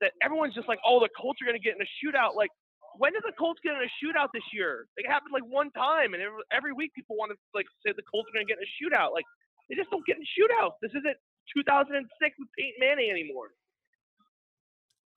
[0.00, 2.34] that everyone's just like, oh, the Colts are going to get in a shootout.
[2.34, 2.50] Like,
[2.98, 4.86] when did the Colts get in a shootout this year?
[4.96, 8.02] It happened like one time, and every, every week people want to like say the
[8.02, 9.14] Colts are going to get in a shootout.
[9.14, 9.24] Like,
[9.70, 10.82] they just don't get in shootouts.
[10.82, 11.16] This isn't
[11.54, 12.04] 2006
[12.38, 13.54] with Peyton Manning anymore.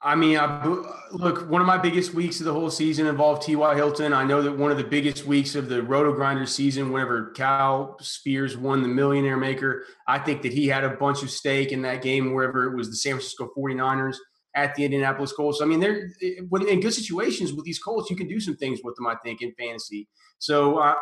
[0.04, 0.66] I mean, I,
[1.12, 3.76] look, one of my biggest weeks of the whole season involved T.Y.
[3.76, 4.14] Hilton.
[4.14, 7.98] I know that one of the biggest weeks of the Roto Grinder season, whenever Cal
[8.02, 11.84] Spears won the Millionaire Maker, I think that he had a bunch of stake in
[11.84, 14.18] that game, wherever it was the San Francisco 49ers
[14.56, 15.62] at the Indianapolis Colts.
[15.62, 16.12] I mean, they're
[16.50, 19.16] when in good situations with these Colts, you can do some things with them, I
[19.24, 20.08] think, in fantasy.
[20.40, 20.96] So, uh,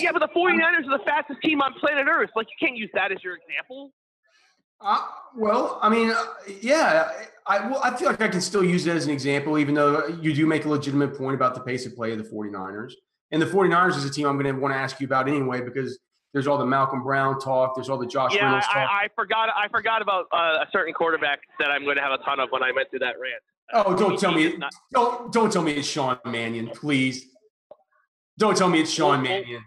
[0.00, 2.30] Yeah, but the 49ers are the fastest team on planet Earth.
[2.34, 3.92] Like, you can't use that as your example.
[4.80, 5.02] Uh,
[5.36, 6.24] well, I mean, uh,
[6.62, 7.10] yeah,
[7.46, 10.06] I well, I feel like I can still use it as an example, even though
[10.06, 12.92] you do make a legitimate point about the pace of play of the 49ers.
[13.30, 15.60] And the 49ers is a team I'm going to want to ask you about anyway,
[15.60, 15.98] because
[16.32, 18.90] there's all the Malcolm Brown talk, there's all the Josh yeah, Reynolds I, talk.
[18.90, 19.48] I forgot.
[19.56, 22.50] I forgot about uh, a certain quarterback that I'm going to have a ton of
[22.50, 23.42] when I went through that rant.
[23.72, 27.26] oh, don't tell me, not- don't don't tell me it's Sean Mannion, please.
[28.38, 29.62] Don't tell me it's Sean Mannion.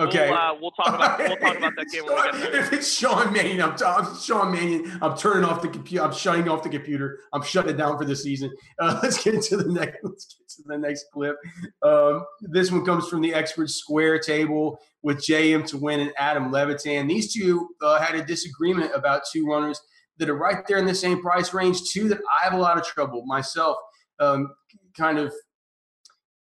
[0.00, 0.30] Okay.
[0.30, 2.60] We'll, uh, we'll talk about we'll talk about that game when we get there.
[2.60, 4.96] if it's Sean Mannion, I'm, I'm Sean Mannion.
[5.02, 6.04] I'm turning off the computer.
[6.04, 7.18] I'm shutting off the computer.
[7.32, 8.54] I'm shutting it down for the season.
[8.78, 9.98] Uh, let's get to the next.
[10.04, 11.36] Let's get to the next clip.
[11.82, 17.08] Um, this one comes from the expert square table with JMToWin and Adam Levitan.
[17.08, 19.80] These two uh, had a disagreement about two runners
[20.18, 21.90] that are right there in the same price range.
[21.90, 23.76] Two that I have a lot of trouble myself,
[24.20, 24.54] um,
[24.96, 25.32] kind of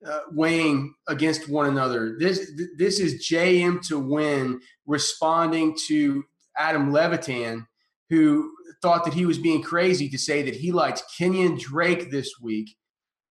[0.04, 2.16] uh, weighing against one another.
[2.18, 6.24] This this is JMToWin responding to
[6.58, 7.66] Adam Levitan,
[8.10, 12.40] who thought that he was being crazy to say that he liked Kenyon Drake this
[12.40, 12.76] week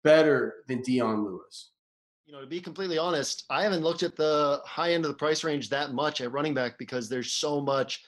[0.04, 1.72] better than Dion Lewis.
[2.26, 5.18] You know, to be completely honest, I haven't looked at the high end of the
[5.18, 8.04] price range that much at running back because there's so much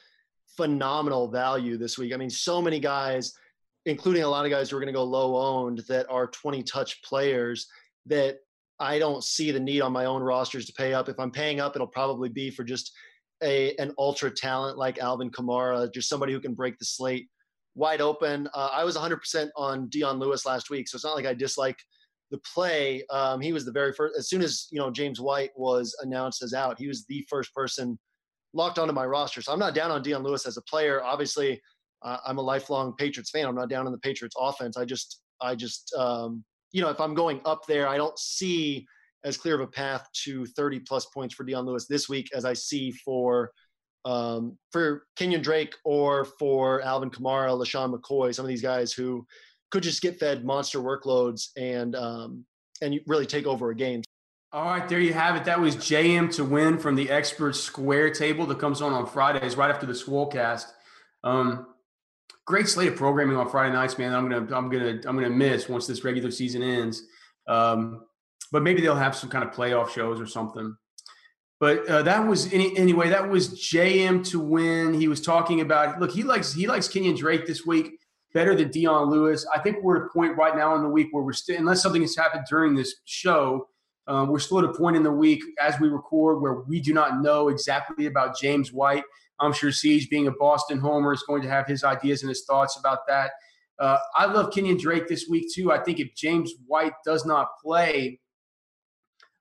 [0.55, 2.13] phenomenal value this week.
[2.13, 3.33] I mean, so many guys,
[3.85, 6.61] including a lot of guys who are going to go low owned that are 20
[6.63, 7.67] touch players
[8.07, 8.37] that
[8.79, 11.07] I don't see the need on my own rosters to pay up.
[11.07, 12.91] If I'm paying up, it'll probably be for just
[13.43, 17.27] a an ultra talent like Alvin Kamara, just somebody who can break the slate
[17.75, 18.47] wide open.
[18.53, 21.77] Uh, I was 100% on Dion Lewis last week, so it's not like I dislike
[22.31, 23.03] the play.
[23.09, 24.17] Um, he was the very first.
[24.17, 27.53] As soon as you know James White was announced as out, he was the first
[27.53, 27.99] person
[28.53, 29.41] locked onto my roster.
[29.41, 31.03] So I'm not down on Dion Lewis as a player.
[31.03, 31.61] Obviously,
[32.01, 33.45] uh, I'm a lifelong Patriots fan.
[33.45, 34.77] I'm not down on the Patriots offense.
[34.77, 38.87] I just, I just, um, you know, if I'm going up there, I don't see
[39.23, 42.45] as clear of a path to 30 plus points for Dion Lewis this week as
[42.45, 43.51] I see for
[44.03, 49.27] um, for Kenyon Drake or for Alvin Kamara, LeSean McCoy, some of these guys who
[49.69, 52.45] could just get fed monster workloads and um,
[52.81, 54.01] and really take over a game.
[54.53, 55.45] All right, there you have it.
[55.45, 59.85] That was JMToWin from the expert square table that comes on on Fridays right after
[59.85, 60.65] the Swolecast.
[61.23, 61.67] Um,
[62.51, 64.13] great slate of programming on Friday nights, man.
[64.13, 67.03] I'm gonna I'm gonna I'm gonna miss once this regular season ends.
[67.47, 68.03] Um,
[68.51, 70.75] but maybe they'll have some kind of playoff shows or something.
[71.61, 73.07] But uh, that was any, anyway.
[73.07, 74.99] That was JMToWin.
[74.99, 76.11] He was talking about look.
[76.11, 77.93] He likes he likes Kenyon Drake this week
[78.33, 79.47] better than Dion Lewis.
[79.55, 81.81] I think we're at a point right now in the week where we're still unless
[81.81, 83.69] something has happened during this show.
[84.07, 86.93] Um, we're still at a point in the week as we record where we do
[86.93, 89.05] not know exactly about James White.
[89.41, 92.45] I'm sure Siege, being a Boston homer, is going to have his ideas and his
[92.45, 93.31] thoughts about that.
[93.79, 95.71] Uh, I love Kenyon Drake this week too.
[95.71, 98.19] I think if James White does not play,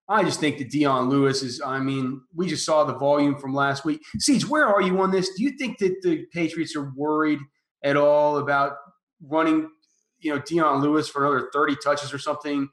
[0.09, 1.61] I just think that Dion Lewis is.
[1.65, 4.01] I mean, we just saw the volume from last week.
[4.19, 5.31] Siege, where are you on this?
[5.37, 7.39] Do you think that the Patriots are worried
[7.85, 8.73] at all about
[9.23, 9.71] running,
[10.19, 12.69] you know, Dion Lewis for another 30 touches or something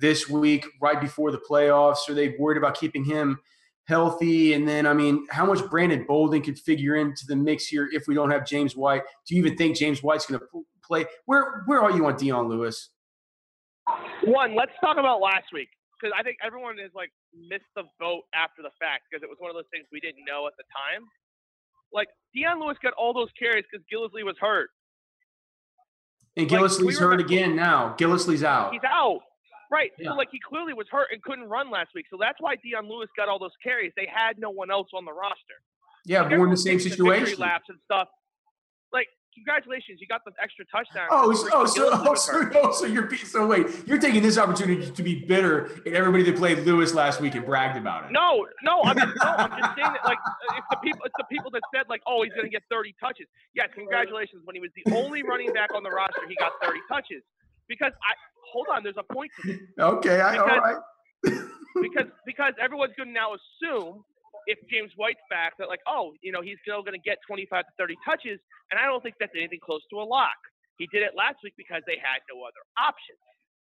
[0.00, 2.08] this week, right before the playoffs?
[2.08, 3.38] Are they worried about keeping him
[3.86, 4.54] healthy?
[4.54, 8.06] And then, I mean, how much Brandon Bolden could figure into the mix here if
[8.06, 9.02] we don't have James White?
[9.26, 10.46] Do you even think James White's going to
[10.84, 11.06] play?
[11.26, 12.90] Where Where are you on Dion Lewis?
[14.24, 15.68] One, let's talk about last week
[16.02, 19.38] because I think everyone has like missed the boat after the fact because it was
[19.38, 21.04] one of those things we didn't know at the time.
[21.92, 24.70] Like Dion Lewis got all those carries because Gillislee was hurt.
[26.36, 27.94] And Like, Gillislee's we hurt again now.
[27.98, 28.72] Gillislee's out.
[28.72, 29.20] He's out.
[29.72, 29.90] Right.
[29.98, 30.10] Yeah.
[30.10, 32.04] So like he clearly was hurt and couldn't run last week.
[32.10, 33.90] So that's why Dion Lewis got all those carries.
[33.96, 35.64] They had no one else on the roster.
[36.04, 37.38] Yeah, Like, we're in the same situation.
[37.38, 38.08] laps and stuff.
[38.92, 41.08] Like, congratulations, you got the extra touchdown.
[41.10, 44.90] Oh, so, oh, so, oh, so, oh, so you're so wait, you're taking this opportunity
[44.90, 48.12] to be bitter at everybody that played Lewis last week and bragged about it.
[48.12, 51.14] No, no, I'm just, no, I'm just saying that like uh, it's the people it's
[51.16, 53.26] the people that said like, oh, he's gonna get 30 touches.
[53.54, 54.42] Yes, congratulations.
[54.44, 57.22] When he was the only running back on the roster, he got 30 touches.
[57.72, 58.12] Because I
[58.52, 59.32] hold on, there's a point.
[59.80, 60.80] Okay, I, all Because- right.
[61.80, 64.04] because because everyone's going to now assume
[64.44, 67.48] if James White's back that like oh you know he's still going to get 25
[67.64, 68.36] to 30 touches
[68.68, 70.36] and I don't think that's anything close to a lock.
[70.76, 73.16] He did it last week because they had no other options.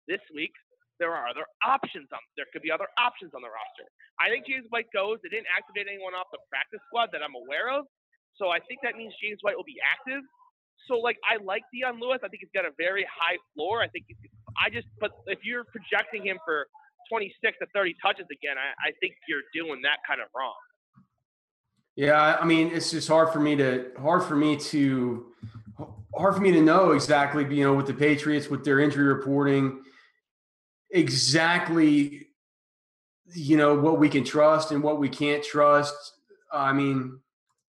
[0.10, 0.50] This week
[0.98, 3.86] there are other options on there could be other options on the roster.
[4.18, 5.22] I think James White goes.
[5.22, 7.86] They didn't activate anyone off the practice squad that I'm aware of,
[8.42, 10.26] so I think that means James White will be active.
[10.88, 12.20] So like I like Dion Lewis.
[12.24, 13.82] I think he's got a very high floor.
[13.82, 14.06] I think
[14.58, 16.68] I just but if you're projecting him for
[17.10, 20.54] 26 to 30 touches again, I, I think you're doing that kind of wrong.
[21.96, 25.26] Yeah, I mean, it's just hard for me to hard for me to
[26.16, 29.84] hard for me to know exactly, you know, with the Patriots with their injury reporting,
[30.92, 32.28] exactly,
[33.34, 36.14] you know, what we can trust and what we can't trust.
[36.52, 37.20] I mean,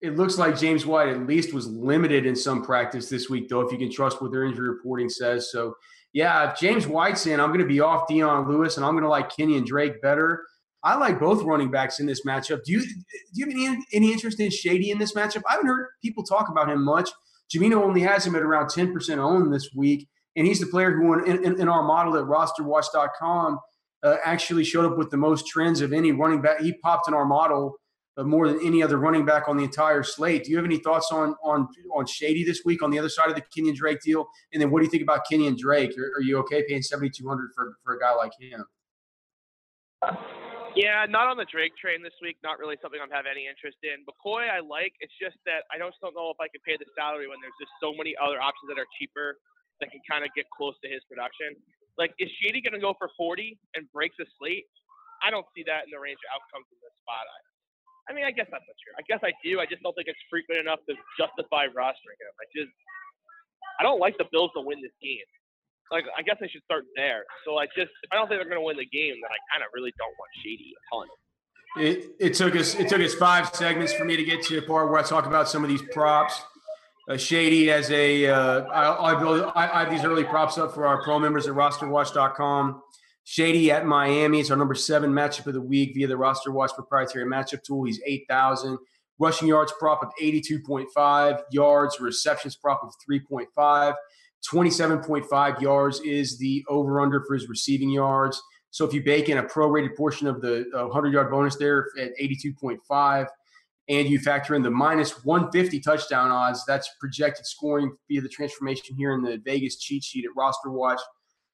[0.01, 3.61] it looks like James White at least was limited in some practice this week, though,
[3.61, 5.51] if you can trust what their injury reporting says.
[5.51, 5.75] So,
[6.13, 9.03] yeah, if James White's in, I'm going to be off Dion Lewis, and I'm going
[9.03, 10.43] to like Kenyon Drake better.
[10.83, 12.63] I like both running backs in this matchup.
[12.63, 12.95] Do you do
[13.33, 15.43] you have any any interest in Shady in this matchup?
[15.47, 17.09] I haven't heard people talk about him much.
[17.53, 21.23] Jamino only has him at around 10% owned this week, and he's the player who,
[21.23, 23.59] in, in, in our model at rosterwatch.com,
[24.03, 26.61] uh, actually showed up with the most trends of any running back.
[26.61, 27.75] He popped in our model
[28.21, 30.43] Uh, more than any other running back on the entire slate.
[30.45, 33.29] Do you have any thoughts on on on Shady this week on the other side
[33.29, 34.27] of the Kenyon Drake deal?
[34.53, 35.97] And then what do you think about Kenyon Drake?
[35.97, 38.65] Are, are you okay paying 7200 for for a guy like him?
[40.75, 42.37] Yeah, not on the Drake train this week.
[42.43, 44.05] Not really something I'm have any interest in.
[44.05, 44.93] McCoy, I like.
[45.01, 47.57] It's just that I just don't know if I can pay the salary when there's
[47.59, 49.35] just so many other options that are cheaper
[49.81, 51.57] that can kind of get close to his production.
[51.97, 54.69] Like, is Shady going to go for 40 and breaks the slate?
[55.19, 57.27] I don't see that in the range of outcomes in this spot.
[57.27, 57.50] I,
[58.09, 58.93] I mean, I guess that's not true.
[58.97, 59.59] I guess I do.
[59.59, 62.33] I just don't think it's frequent enough to justify rostering him.
[62.41, 62.73] I just,
[63.79, 65.27] I don't like the Bills to win this game.
[65.91, 67.23] Like, I guess I should start there.
[67.45, 69.39] So I just, if I don't think they're going to win the game, then I
[69.51, 71.07] kind of really don't want Shady a ton.
[71.77, 74.67] It, it took us it took us five segments for me to get to the
[74.67, 76.41] part where I talk about some of these props.
[77.09, 80.73] Uh, Shady as a uh, I, I, build, I, I have these early props up
[80.73, 82.81] for our pro members at rosterwatch.com.
[83.23, 86.71] Shady at Miami is our number seven matchup of the week via the Roster Watch
[86.73, 87.85] proprietary matchup tool.
[87.85, 88.77] He's eight thousand
[89.19, 93.95] rushing yards prop of eighty two point five yards, receptions prop of three point five.
[94.51, 98.41] 27.5 yards is the over under for his receiving yards.
[98.71, 102.11] So if you bake in a prorated portion of the 100 yard bonus there at
[102.19, 103.27] 82.5,
[103.89, 108.95] and you factor in the minus 150 touchdown odds, that's projected scoring via the transformation
[108.95, 111.01] here in the Vegas cheat sheet at Roster Watch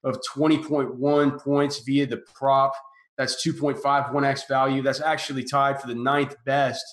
[0.03, 2.73] of 20.1 points via the prop.
[3.17, 4.81] That's 2.51x value.
[4.81, 6.83] That's actually tied for the ninth best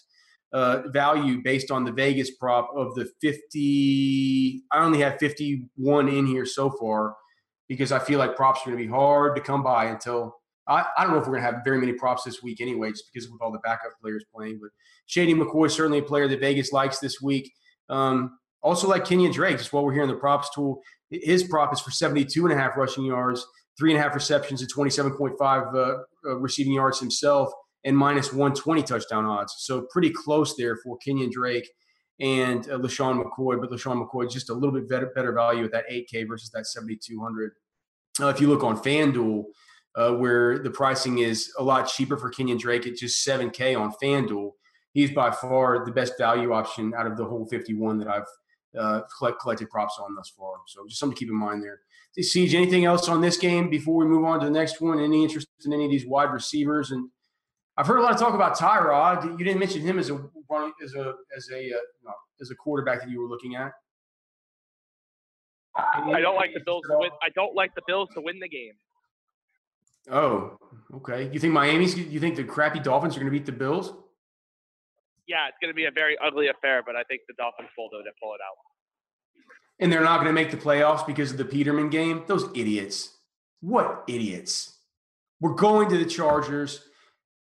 [0.53, 4.63] uh, value based on the Vegas prop of the 50.
[4.71, 7.17] I only have 51 in here so far
[7.69, 10.37] because I feel like props are going to be hard to come by until
[10.67, 12.91] I, I don't know if we're going to have very many props this week anyway,
[12.91, 14.61] just because with all the backup players playing.
[14.63, 14.71] But
[15.07, 17.53] Shady McCoy is certainly a player that Vegas likes this week.
[17.89, 21.73] Um, also, like Kenyon Drake, just while we're here in the props tool, his prop
[21.73, 23.47] is for 72 and a half rushing yards,
[23.79, 25.79] three and a half receptions, and 27.5 uh,
[26.27, 27.51] uh, receiving yards himself
[27.85, 29.55] and minus 120 touchdown odds.
[29.59, 31.69] So pretty close there for Kenyon Drake
[32.21, 35.65] and uh, LeSean McCoy, but LeSean McCoy is just a little bit better, better value
[35.65, 37.53] at that 8K versus that 7,200.
[38.21, 39.45] Uh, if you look on FanDuel,
[39.97, 43.93] uh, where the pricing is a lot cheaper for Kenyon Drake at just 7K on
[44.03, 44.53] FanDuel,
[44.93, 48.27] he's by far the best value option out of the whole 51 that I've
[48.79, 50.57] uh, collect, collected props on thus far.
[50.67, 51.81] So just something to keep in mind there.
[52.21, 55.01] Siege, anything else on this game before we move on to the next one?
[55.01, 57.09] Any interest in any of these wide receivers and
[57.77, 59.39] I've heard a lot of talk about Tyrod.
[59.39, 63.01] You didn't mention him as a as a as a uh, no, as a quarterback
[63.01, 63.73] that you were looking at.
[65.77, 67.11] I don't like the Bills to win.
[67.21, 68.75] I don't like the Bills to win the game.
[70.09, 70.57] Oh,
[70.97, 71.31] okay.
[71.33, 71.99] You think Miami's?
[71.99, 73.93] You think the crappy Dolphins are going to beat the Bills?
[75.27, 77.89] Yeah, it's going to be a very ugly affair, but I think the Dolphins pull
[77.93, 78.57] it pull it out.
[79.81, 82.25] And they're not going to make the playoffs because of the Peterman game.
[82.27, 83.17] Those idiots!
[83.61, 84.79] What idiots!
[85.41, 86.85] We're going to the Chargers.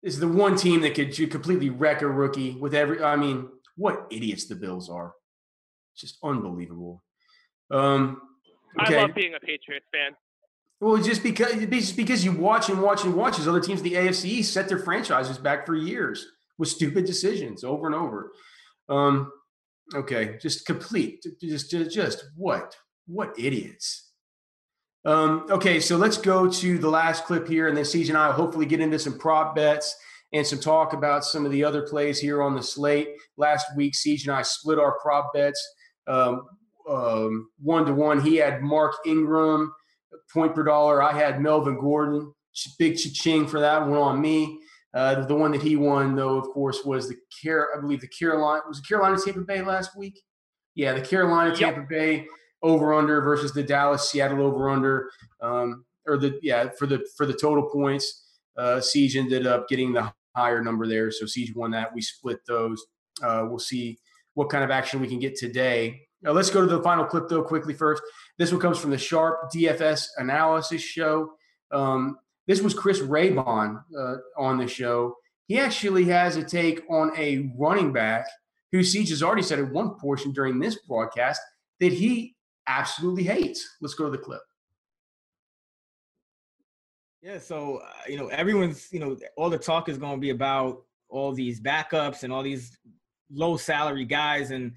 [0.02, 3.02] This is the one team that could completely wreck a rookie with every.
[3.02, 5.14] I mean, what idiots the Bills are!
[5.92, 7.02] It's just unbelievable.
[7.70, 8.20] Um,
[8.80, 8.98] okay.
[8.98, 10.12] I love being a Patriots fan.
[10.80, 13.84] Well, just because just because you watch and watch and watch as other teams in
[13.84, 16.26] the AFC set their franchises back for years
[16.62, 18.30] with stupid decisions over and over.
[18.88, 19.32] Um,
[19.96, 22.76] okay, just complete, just just, what
[23.08, 24.12] what idiots.
[25.04, 28.28] Um, okay, so let's go to the last clip here, and then CJ and I
[28.28, 29.92] will hopefully get into some prop bets
[30.32, 33.08] and some talk about some of the other plays here on the slate.
[33.36, 35.60] Last week, CJ and I split our prop bets
[36.06, 38.20] one to one.
[38.20, 39.72] He had Mark Ingram
[40.32, 41.02] point per dollar.
[41.02, 42.32] I had Melvin Gordon,
[42.78, 44.60] big cha-ching for that one on me.
[44.94, 47.68] Uh, the one that he won, though, of course, was the Car.
[47.76, 50.20] I believe the Carolina was it Carolina Tampa Bay last week.
[50.74, 51.88] Yeah, the Carolina Tampa yep.
[51.88, 52.26] Bay
[52.62, 57.26] over under versus the Dallas Seattle over under, um, or the yeah for the for
[57.26, 58.38] the total points.
[58.56, 61.94] Uh, Siege ended up getting the higher number there, so Siege won that.
[61.94, 62.84] We split those.
[63.22, 63.98] Uh, we'll see
[64.34, 66.00] what kind of action we can get today.
[66.22, 68.02] Now, let's go to the final clip though quickly first.
[68.38, 71.32] This one comes from the Sharp DFS analysis show.
[71.70, 75.16] Um, this was Chris Raybon uh, on the show.
[75.46, 78.26] He actually has a take on a running back
[78.72, 81.40] who Siege has already said at one portion during this broadcast
[81.80, 82.34] that he
[82.66, 83.76] absolutely hates.
[83.80, 84.40] Let's go to the clip.
[87.22, 90.30] Yeah, so uh, you know everyone's you know all the talk is going to be
[90.30, 92.76] about all these backups and all these
[93.30, 94.72] low salary guys and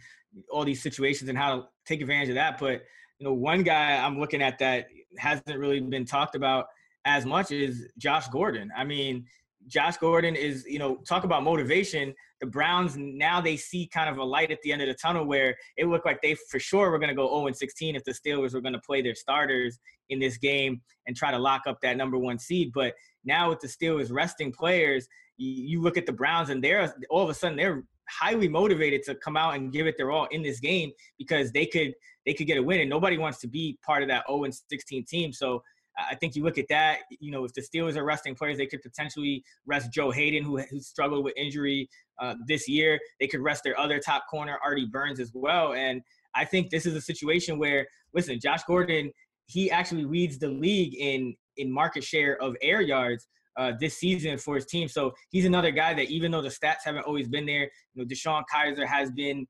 [0.52, 2.60] all these situations and how to take advantage of that.
[2.60, 2.84] But
[3.18, 4.88] you know, one guy I'm looking at that
[5.18, 6.68] hasn't really been talked about
[7.06, 8.72] as much is Josh Gordon.
[8.76, 9.26] I mean,
[9.68, 12.14] Josh Gordon is, you know, talk about motivation.
[12.42, 15.26] The Browns now they see kind of a light at the end of the tunnel
[15.26, 18.12] where it looked like they for sure were going to go 0 16 if the
[18.12, 19.80] Steelers were going to play their starters
[20.10, 22.72] in this game and try to lock up that number one seed.
[22.74, 22.94] But
[23.24, 27.30] now with the Steelers resting players, you, look at the Browns and they're all of
[27.30, 30.60] a sudden they're highly motivated to come out and give it their all in this
[30.60, 31.94] game because they could
[32.26, 34.56] they could get a win and nobody wants to be part of that 0 and
[34.70, 35.34] 16 team.
[35.34, 35.64] So
[35.98, 38.66] I think you look at that, you know, if the Steelers are resting players, they
[38.66, 41.90] could potentially rest Joe Haden, who, who struggled with injury
[42.22, 43.00] uh, this year.
[43.20, 45.74] They could rest their other top corner, Artie Burns, as well.
[45.74, 46.02] And
[46.36, 49.12] I think this is a situation where, listen, Josh Gordon,
[49.46, 53.28] he actually leads the league in in market share of air yards
[53.58, 54.88] uh, this season for his team.
[54.88, 58.06] So he's another guy that even though the stats haven't always been there, you know,
[58.06, 59.48] DeShone Kizer has been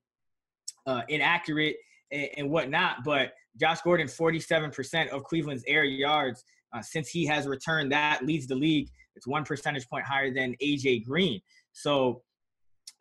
[0.85, 1.77] uh, inaccurate
[2.11, 6.43] and, and, whatnot, but Josh Gordon, 47% of Cleveland's air yards
[6.73, 8.89] uh, since he has returned, that leads the league.
[9.15, 11.39] It's one percentage point higher than AJ Green.
[11.71, 12.21] So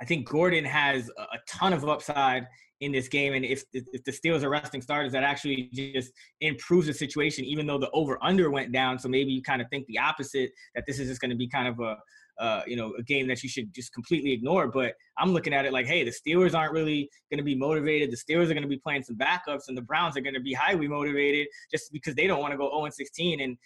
[0.00, 2.46] I think Gordon has a ton of upside
[2.80, 3.34] in this game.
[3.34, 7.66] And if, if the Steelers are resting starters, that actually just improves the situation, even
[7.66, 8.98] though the over under went down.
[8.98, 11.48] So maybe you kind of think the opposite that this is just going to be
[11.48, 11.96] kind of a,
[12.38, 14.68] uh, you know, a game that you should just completely ignore.
[14.68, 18.10] But I'm looking at it like, hey, the Steelers aren't really going to be motivated.
[18.10, 20.40] The Steelers are going to be playing some backups, and the Browns are going to
[20.40, 23.40] be highly motivated just because they don't want to go 0 16.
[23.40, 23.56] And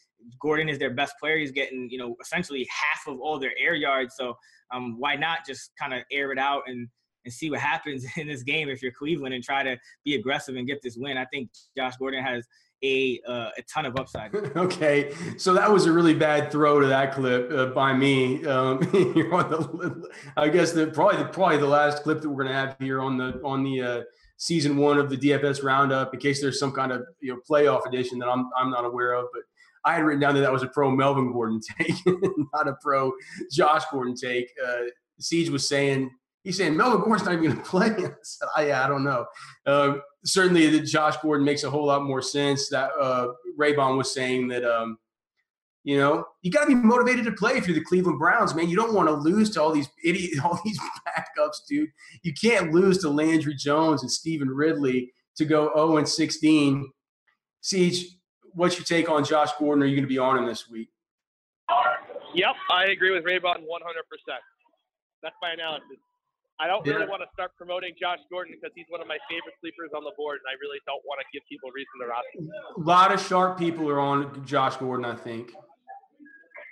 [0.40, 1.38] Gordon is their best player.
[1.38, 4.14] He's getting, you know, essentially half of all their air yards.
[4.16, 4.36] So
[4.72, 6.88] um, why not just kind of air it out and
[7.24, 10.56] and see what happens in this game if you're Cleveland and try to be aggressive
[10.56, 11.18] and get this win.
[11.18, 12.46] I think Josh Gordon has
[12.83, 14.35] a uh, a ton of upside.
[14.57, 18.45] okay, so that was a really bad throw to that clip uh, by me.
[18.47, 22.76] Um, the, I guess the probably the, probably the last clip that we're gonna have
[22.79, 24.03] here on the on the uh,
[24.37, 27.87] season one of the DFS roundup, in case there's some kind of you know playoff
[27.87, 29.43] edition that I'm I'm not aware of, but.
[29.85, 31.95] I had written down that that was a pro Melvin Gordon take,
[32.53, 33.12] not a pro
[33.51, 34.53] Josh Gordon take.
[34.62, 34.83] Uh,
[35.20, 36.11] Siege was saying
[36.49, 37.91] he's saying Melvin Gordon's not even going to play.
[37.91, 39.26] I said, I, yeah, I don't know.
[39.66, 42.68] Uh, certainly, that Josh Gordon makes a whole lot more sense.
[42.68, 44.98] That uh, Raybon was saying that, um,
[45.84, 48.68] you know, you got to be motivated to play if you're the Cleveland Browns, man.
[48.68, 51.90] You don't want to lose to all these idiot, all these backups, dude.
[52.22, 56.90] You can't lose to Landry Jones and Stevan Ridley to go 0 and 16.
[57.60, 58.06] Siege,
[58.54, 59.82] what's your take on Josh Gordon?
[59.82, 60.88] Are you going to be on him this week?
[62.34, 63.64] Yep, I agree with Raybon 100%.
[65.22, 65.98] That's my analysis.
[66.61, 69.54] I don't really want to start promoting Josh Gordon because he's one of my favorite
[69.61, 72.82] sleepers on the board, and I really don't want to give people reason to roster.
[72.82, 75.04] A lot of sharp people are on Josh Gordon.
[75.04, 75.52] I think.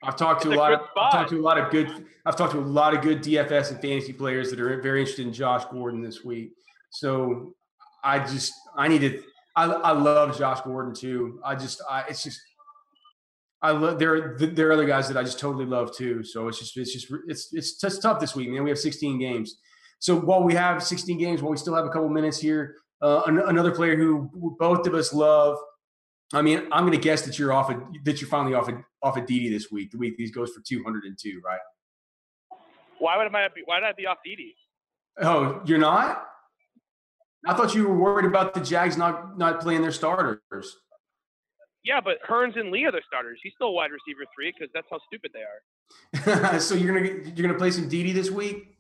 [0.03, 2.37] I've talked to a, a lot of I've talked to a lot of good I've
[2.37, 5.33] talked to a lot of good DFS and fantasy players that are very interested in
[5.33, 6.53] Josh Gordon this week.
[6.91, 7.55] So
[8.03, 9.23] I just I need to
[9.55, 11.41] I, I love Josh Gordon too.
[11.45, 12.41] I just I it's just
[13.63, 14.37] I love there.
[14.39, 16.23] There are other guys that I just totally love too.
[16.23, 18.65] So it's just it's just it's it's just tough this week, man.
[18.65, 19.59] We have 16 games.
[19.99, 23.23] So while we have 16 games, while we still have a couple minutes here, uh,
[23.27, 25.59] an- another player who both of us love.
[26.33, 28.77] I mean, I'm going to guess that you're off of, that you're finally off of,
[29.03, 29.93] off of Dede this week.
[29.93, 31.61] The week these goes for 202, right?
[32.99, 33.63] Why would I be?
[33.65, 34.55] Why did I be off Dede?
[35.21, 36.27] Oh, you're not?
[37.47, 40.77] I thought you were worried about the Jags not not playing their starters.
[41.85, 43.39] Yeah, but Hurns and Lee are their starters.
[43.43, 46.61] He's still wide receiver three because that's how stupid they are.
[46.61, 48.76] so you're gonna you're gonna play some Dede this week?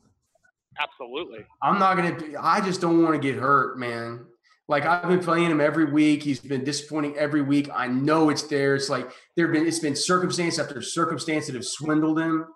[0.80, 1.44] Absolutely.
[1.62, 2.18] I'm not gonna.
[2.40, 4.26] I just don't want to get hurt, man.
[4.68, 6.22] Like I've been playing him every week.
[6.22, 7.68] He's been disappointing every week.
[7.72, 8.74] I know it's there.
[8.74, 12.46] It's like there've been it's been circumstance after circumstance that have swindled him.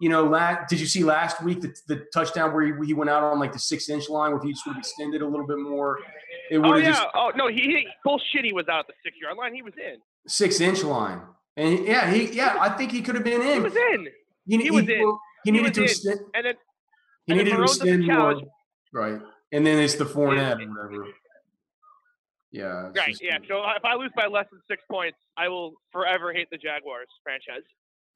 [0.00, 3.08] You know, last, did you see last week the, the touchdown where he, he went
[3.08, 5.46] out on like the six inch line where he just would have extended a little
[5.46, 6.00] bit more?
[6.50, 6.86] It Oh would yeah.
[6.86, 7.46] have just Oh no.
[7.46, 8.44] He, he bullshit.
[8.44, 9.54] He was out at the six yard line.
[9.54, 9.98] He was in.
[10.26, 11.20] six inch line.
[11.56, 13.54] And yeah, he yeah, I think he could have been in.
[13.54, 14.08] He was in.
[14.46, 15.00] He, He was in.
[15.00, 16.18] well, He needed to extend.
[16.34, 16.54] And then
[17.26, 18.40] He and needed to extend more.
[18.92, 19.20] Right.
[19.52, 21.06] And then it's the four Fournette or whatever.
[22.50, 22.90] Yeah.
[22.96, 23.08] Right.
[23.08, 23.38] just- Yeah.
[23.48, 27.08] So if I lose by less than six points, I will forever hate the Jaguars
[27.22, 27.62] franchise.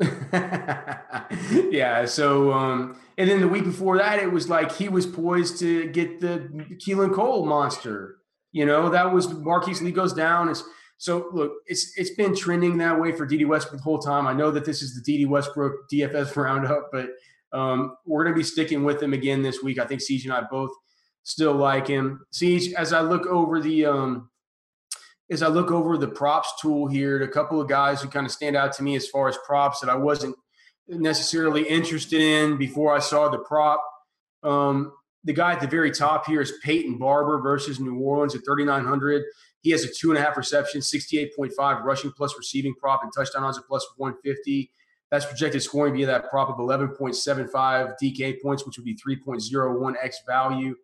[1.70, 2.04] yeah.
[2.04, 5.88] So, um, and then the week before that, it was like he was poised to
[5.88, 6.48] get the
[6.84, 8.18] Keelan Cole monster.
[8.52, 10.48] You know, that was Marquise Lee goes down.
[10.48, 10.62] It's
[10.98, 14.26] so look, it's it's been trending that way for Dede Westbrook the whole time.
[14.26, 17.10] I know that this is the Dede Westbrook DFS roundup, but
[17.52, 19.78] um, we're going to be sticking with him again this week.
[19.78, 20.70] I think Siege and I both
[21.22, 22.20] still like him.
[22.30, 24.30] Siege, as I look over the um,
[25.30, 28.32] as I look over the props tool here, a couple of guys who kind of
[28.32, 30.34] stand out to me as far as props that I wasn't
[30.88, 33.82] necessarily interested in before I saw the prop.
[34.42, 34.92] Um,
[35.24, 39.24] the guy at the very top here is Peyton Barber versus New Orleans at 3,900.
[39.60, 43.44] He has a two and a half reception, 68.5 rushing plus receiving prop, and touchdown
[43.44, 44.70] odds of plus 150.
[45.10, 50.74] That's projected scoring via that prop of 11.75 DK points, which would be 3.01x value.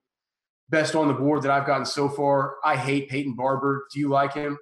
[0.71, 2.57] Best on the board that I've gotten so far.
[2.65, 3.87] I hate Peyton Barber.
[3.93, 4.59] Do you like him?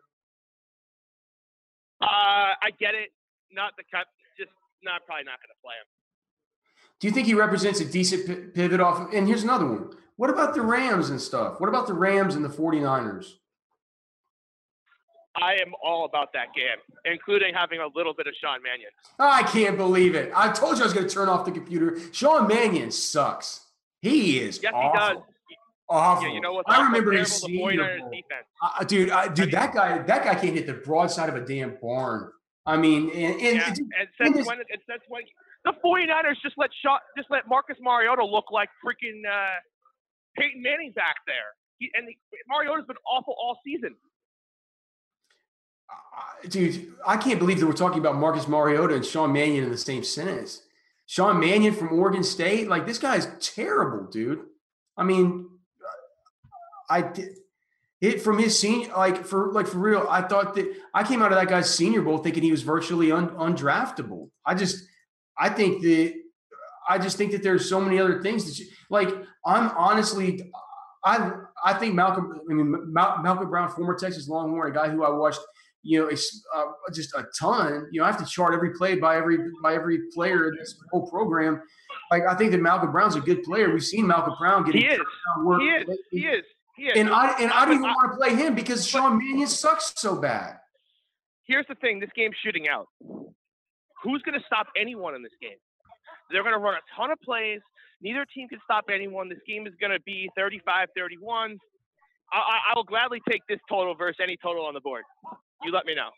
[2.01, 3.11] Uh, I get it.
[3.53, 4.07] Not the cut.
[4.37, 4.51] Just
[4.83, 5.87] not probably not going to play him.
[6.99, 9.01] Do you think he represents a decent pi- pivot off?
[9.01, 9.91] Of, and here's another one.
[10.17, 11.61] What about the Rams and stuff?
[11.61, 13.35] What about the Rams and the 49ers?
[15.37, 18.91] I am all about that game, including having a little bit of Sean Mannion.
[19.19, 20.31] I can't believe it.
[20.37, 21.99] I told you I was going to turn off the computer.
[22.13, 23.67] Sean Mannion sucks.
[24.03, 24.91] He is Yes, awful.
[24.93, 25.23] he does.
[25.89, 26.27] Awful.
[26.29, 27.33] Yeah, you know what's I remember his?
[27.33, 28.11] Senior 49ers bowl.
[28.11, 28.47] defense.
[28.63, 31.77] Uh, dude, I, dude, that guy, that guy can't hit the broadside of a damn
[31.81, 32.31] barn.
[32.65, 34.59] I mean, and, and yeah, dude, and in since this- when?
[34.59, 35.23] And since when?
[35.65, 39.55] The 49ers just let Sean, just let Marcus Mariota look like freaking uh,
[40.37, 41.55] Peyton Manning back there.
[41.79, 42.17] He, and the,
[42.49, 43.95] Mariota's been awful all season.
[46.49, 49.79] Dude, I can't believe that we're talking about Marcus Mariota and Sean Mannion in the
[49.79, 50.63] same sentence.
[51.07, 54.41] Sean Mannion from Oregon State, like this guy's terrible, dude.
[54.97, 55.49] I mean,
[56.89, 57.37] I did
[58.03, 60.07] it from his senior, like for like for real.
[60.11, 63.13] I thought that I came out of that guy's Senior Bowl thinking he was virtually
[63.13, 64.31] un, undraftable.
[64.45, 64.85] I just,
[65.39, 66.15] I think that
[66.89, 69.09] I just think that there's so many other things that you like.
[69.47, 70.53] I'm honestly,
[71.05, 71.31] I
[71.65, 72.41] I think Malcolm.
[72.51, 75.41] I mean Mal, Malcolm Brown, former Texas Longhorn, a guy who I watched,
[75.83, 76.65] you know, it's, uh,
[76.95, 77.89] just a ton.
[77.91, 80.79] You know, I have to chart every play by every by every player in this
[80.91, 81.63] whole program.
[82.11, 83.73] Like I think that Malcolm Brown's a good player.
[83.73, 85.01] We've seen Malcolm Brown get He is.
[85.39, 85.99] work He is.
[86.11, 86.45] He is.
[86.77, 86.93] He is.
[86.97, 90.17] and I and I don't even want to play him because Sean Mannion sucks so
[90.17, 90.57] bad.
[91.47, 92.87] Here's the thing: this game's shooting out.
[94.03, 95.59] Who's going to stop anyone in this game?
[96.31, 97.61] They're going to run a ton of plays.
[98.01, 99.29] Neither team can stop anyone.
[99.29, 101.57] This game is going to be 35-31.
[102.33, 105.05] I, I, I will gladly take this total versus any total on the board.
[105.65, 106.11] You let me know.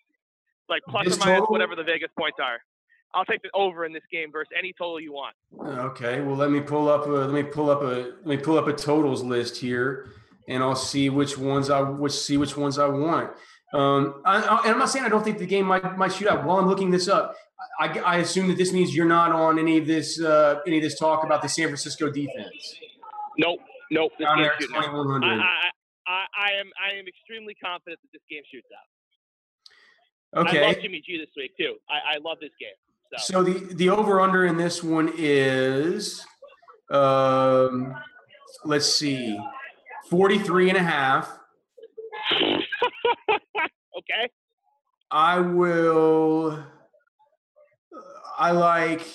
[0.68, 1.52] Like plus This or minus total?
[1.52, 2.58] whatever the Vegas points are.
[3.14, 5.36] I'll take the over in this game versus any total you want.
[5.60, 8.58] Okay, well let me pull up a let me pull up a let me pull
[8.58, 10.08] up a totals list here,
[10.48, 13.30] and I'll see which ones I which see which ones I want.
[13.72, 16.28] Um, I, I, and I'm not saying I don't think the game might might shoot
[16.28, 16.44] out.
[16.44, 17.36] While I'm looking this up,
[17.78, 20.82] I, I assume that this means you're not on any of this uh, any of
[20.82, 22.76] this talk about the San Francisco defense.
[23.38, 24.12] Nope, nope.
[24.18, 24.84] This Down game's there out.
[24.84, 25.24] 2100.
[25.24, 25.70] I, I,
[26.06, 28.86] I, I am I am extremely confident that this game shoots out.
[30.36, 30.64] Okay.
[30.64, 31.76] I love Jimmy G this week too.
[31.88, 32.70] I, I love this game.
[33.18, 36.26] So, So the the over under in this one is
[36.90, 37.94] um
[38.64, 39.38] let's see
[40.10, 41.38] 43 and a half.
[43.98, 44.28] okay.
[45.10, 46.64] I will
[48.36, 49.06] I like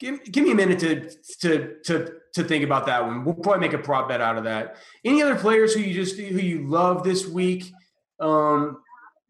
[0.00, 1.10] give give me a minute to
[1.40, 3.24] to to to think about that one.
[3.24, 4.76] We'll probably make a prop bet out of that.
[5.04, 7.72] Any other players who you just who you love this week?
[8.18, 8.78] Um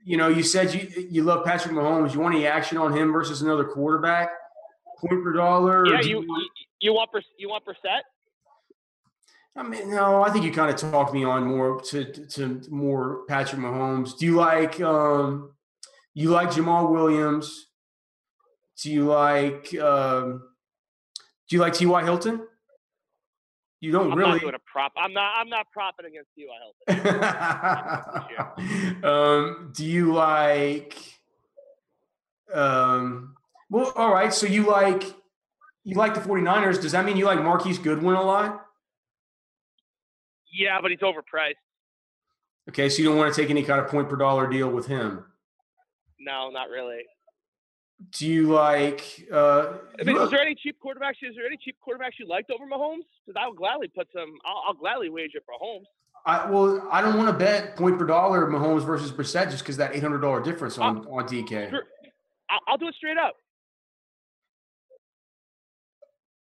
[0.05, 2.15] you know, you said you you love Patrick Mahomes.
[2.15, 4.31] You want any action on him versus another quarterback?
[4.99, 5.87] Point per dollar?
[5.87, 6.49] Yeah, you you,
[6.81, 8.01] you want you want Brissett?
[9.57, 12.63] I mean, no, I think you kind of talked me on more to, to, to
[12.71, 14.17] more Patrick Mahomes.
[14.17, 15.51] Do you like um,
[16.15, 17.67] you like Jamaal Williams?
[18.81, 20.43] Do you like um,
[21.49, 22.05] do you like T.Y.
[22.05, 22.47] Hilton?
[23.81, 24.33] You don't I'm really.
[24.33, 24.93] not doing a prop.
[24.97, 25.33] I'm not.
[25.37, 26.55] I'm not propping against T.Y.
[26.87, 27.17] Hilton.
[29.11, 30.97] um, do you like?
[32.53, 33.37] Um,
[33.71, 34.35] well, all right.
[34.35, 35.05] So you like
[35.85, 36.81] you like the 49ers.
[36.81, 38.67] Does that mean you like Marquise Goodwin a lot?
[40.53, 41.55] yeah, but he's overpriced.
[42.69, 44.87] Okay, so you don't want to take any kind of point per dollar deal with
[44.87, 45.25] him.
[46.19, 47.03] No, not really.
[48.19, 49.29] Do you like?
[49.31, 51.17] Uh, I mean, is there any cheap quarterbacks?
[51.23, 53.05] Is there any cheap quarterbacks you liked over Mahomes?
[53.27, 54.39] Because I would gladly put some.
[54.45, 55.85] I'll, I'll gladly wager for Mahomes.
[56.25, 59.77] I, well, I don't want to bet point per dollar Mahomes versus Brissett just because
[59.77, 61.73] that eight hundred dollar difference on on DK.
[62.49, 63.37] I'll, I'll do it straight up.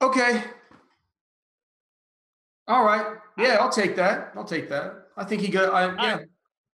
[0.02, 0.42] Okay.
[2.68, 3.18] All right.
[3.36, 4.32] Yeah, I'll take that.
[4.34, 5.08] I'll take that.
[5.16, 5.74] I think he got.
[5.74, 6.18] I, yeah.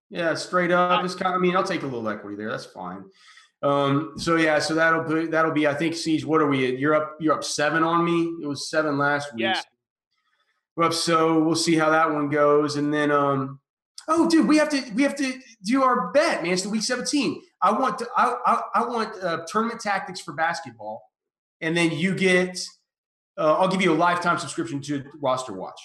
[0.09, 1.05] Yeah, straight up.
[1.05, 2.51] It's kind of, I mean, I'll take a little equity there.
[2.51, 3.05] That's fine.
[3.63, 5.67] Um, so yeah, so that'll be that'll be.
[5.67, 6.25] I think Siege.
[6.25, 6.67] What are we?
[6.69, 6.79] At?
[6.79, 7.17] You're up.
[7.21, 8.35] You're up seven on me.
[8.43, 9.43] It was seven last week.
[9.43, 9.61] Yeah.
[10.77, 10.93] We're up.
[10.93, 13.61] So we'll see how that one goes, and then um.
[14.09, 15.35] Oh, dude, we have to we have to
[15.65, 16.53] do our bet, man.
[16.53, 17.43] It's the week 17.
[17.61, 21.03] I want to, I I, I want uh, tournament tactics for basketball,
[21.61, 22.65] and then you get.
[23.37, 25.81] Uh, I'll give you a lifetime subscription to Roster Watch.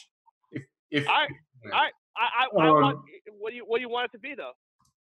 [0.52, 1.28] If if I
[1.74, 3.00] I I, I, Um, want.
[3.40, 4.52] What do you What do you want it to be though?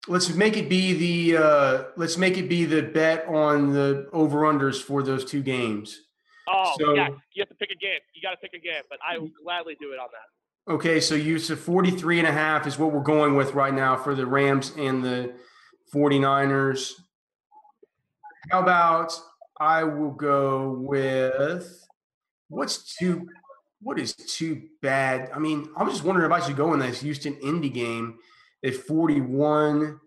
[0.08, 4.40] Let's make it be the uh, let's make it be the bet on the over
[4.40, 6.00] unders for those two games.
[6.48, 7.08] Oh, So- yeah.
[7.32, 8.00] You have to pick a game.
[8.14, 10.72] You got to pick a game, but I will gladly do it on that.
[10.72, 13.96] Okay, so you said 43 and a half is what we're going with right now
[13.96, 15.34] for the Rams and the
[15.94, 16.92] 49ers.
[18.50, 19.12] How about
[19.58, 21.86] I will go with
[22.48, 23.28] what's too
[23.82, 25.30] what is too bad?
[25.34, 28.18] I mean, I was just wondering if I should go in this Houston Indy game
[28.64, 30.00] at 41.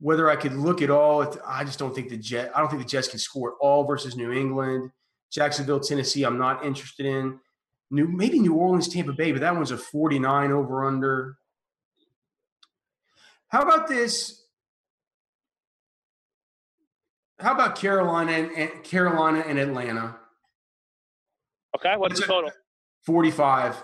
[0.00, 2.52] Whether I could look at all, at- I just don't think the Jet.
[2.54, 4.90] I don't think the Jets can score at all versus New England,
[5.32, 6.22] Jacksonville, Tennessee.
[6.24, 7.40] I'm not interested in.
[7.90, 11.36] New maybe New Orleans, Tampa Bay, but that one's a 49 over under.
[13.48, 14.44] How about this?
[17.40, 20.16] How about Carolina and, and Carolina and Atlanta?
[21.76, 21.96] Okay.
[21.96, 22.50] What's the total?
[23.06, 23.82] 45.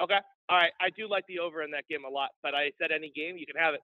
[0.00, 0.18] Okay.
[0.48, 0.72] All right.
[0.80, 3.36] I do like the over in that game a lot, but I said any game
[3.36, 3.80] you can have it.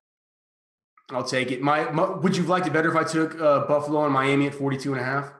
[1.10, 1.60] I'll take it.
[1.60, 4.46] My, my would you have liked it better if I took uh, Buffalo and Miami
[4.46, 5.32] at 42 and a half?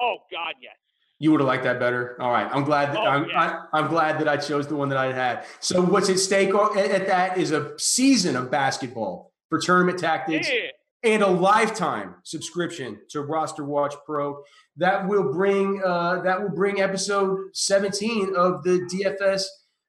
[0.00, 0.74] Oh God, yes.
[1.18, 2.16] You would have liked that better.
[2.20, 2.88] All right, I'm glad.
[2.92, 3.62] That, Oh, I'm, yeah.
[3.72, 5.44] I, am glad that I chose the one that I had.
[5.60, 10.48] So what's at stake at, at that is a season of basketball for tournament tactics
[10.50, 10.68] Yeah.
[11.04, 14.42] and a lifetime subscription to Roster Watch Pro.
[14.78, 19.44] That will bring uh, that will bring episode 17 of the DFS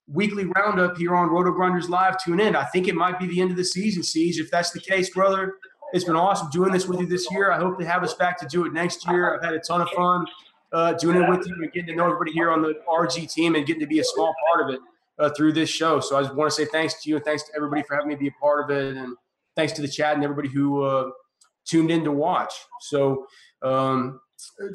[0.07, 2.57] weekly roundup here on Roto Grinders Live to an end.
[2.57, 4.39] I think it might be the end of the season, Siege.
[4.39, 5.55] If that's the case, brother,
[5.93, 7.51] it's been awesome doing this with you this year.
[7.51, 9.35] I hope to have us back to do it next year.
[9.35, 10.25] I've had a ton of fun
[10.71, 13.55] uh, doing it with you and getting to know everybody here on the RG team
[13.55, 14.81] and getting to be a small part of it
[15.19, 15.99] uh, through this show.
[15.99, 18.09] So I just want to say thanks to you and thanks to everybody for having
[18.09, 18.97] me be a part of it.
[18.97, 19.15] And
[19.55, 21.11] thanks to the chat and everybody who uh,
[21.65, 22.53] tuned in to watch.
[22.79, 23.27] So
[23.61, 24.21] um,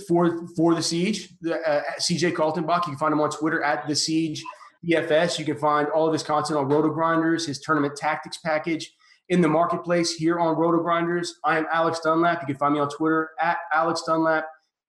[0.07, 3.89] for for the Siege, the, uh, CJ Kaltenbach, you can find him on Twitter at
[3.89, 4.43] the Siege
[4.85, 5.39] EFS.
[5.39, 8.93] You can find all of his content on Roto Grinders, his tournament tactics package
[9.29, 11.35] in the marketplace here on Roto Grinders.
[11.45, 12.41] I am Alex Dunlap.
[12.43, 14.47] You can find me on Twitter at Alex Dunlap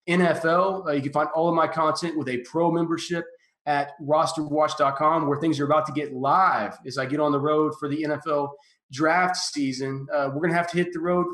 [0.08, 0.88] NFL.
[0.88, 3.26] Uh, you can find all of my content with a pro membership
[3.66, 7.74] at rosterwatch.com where things are about to get live as I get on the road
[7.80, 8.50] for the NFL
[8.92, 10.08] draft season.
[10.14, 11.26] Uh, we're going to have to hit the road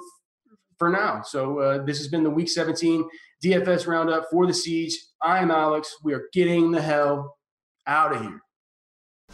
[0.80, 1.22] for now.
[1.22, 3.08] So uh, this has been the Week 17
[3.44, 4.98] DFS Roundup for the Siege.
[5.22, 5.96] I am Alex.
[6.04, 7.38] We are getting the hell
[7.86, 8.42] out of here.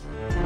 [0.01, 0.38] Thank you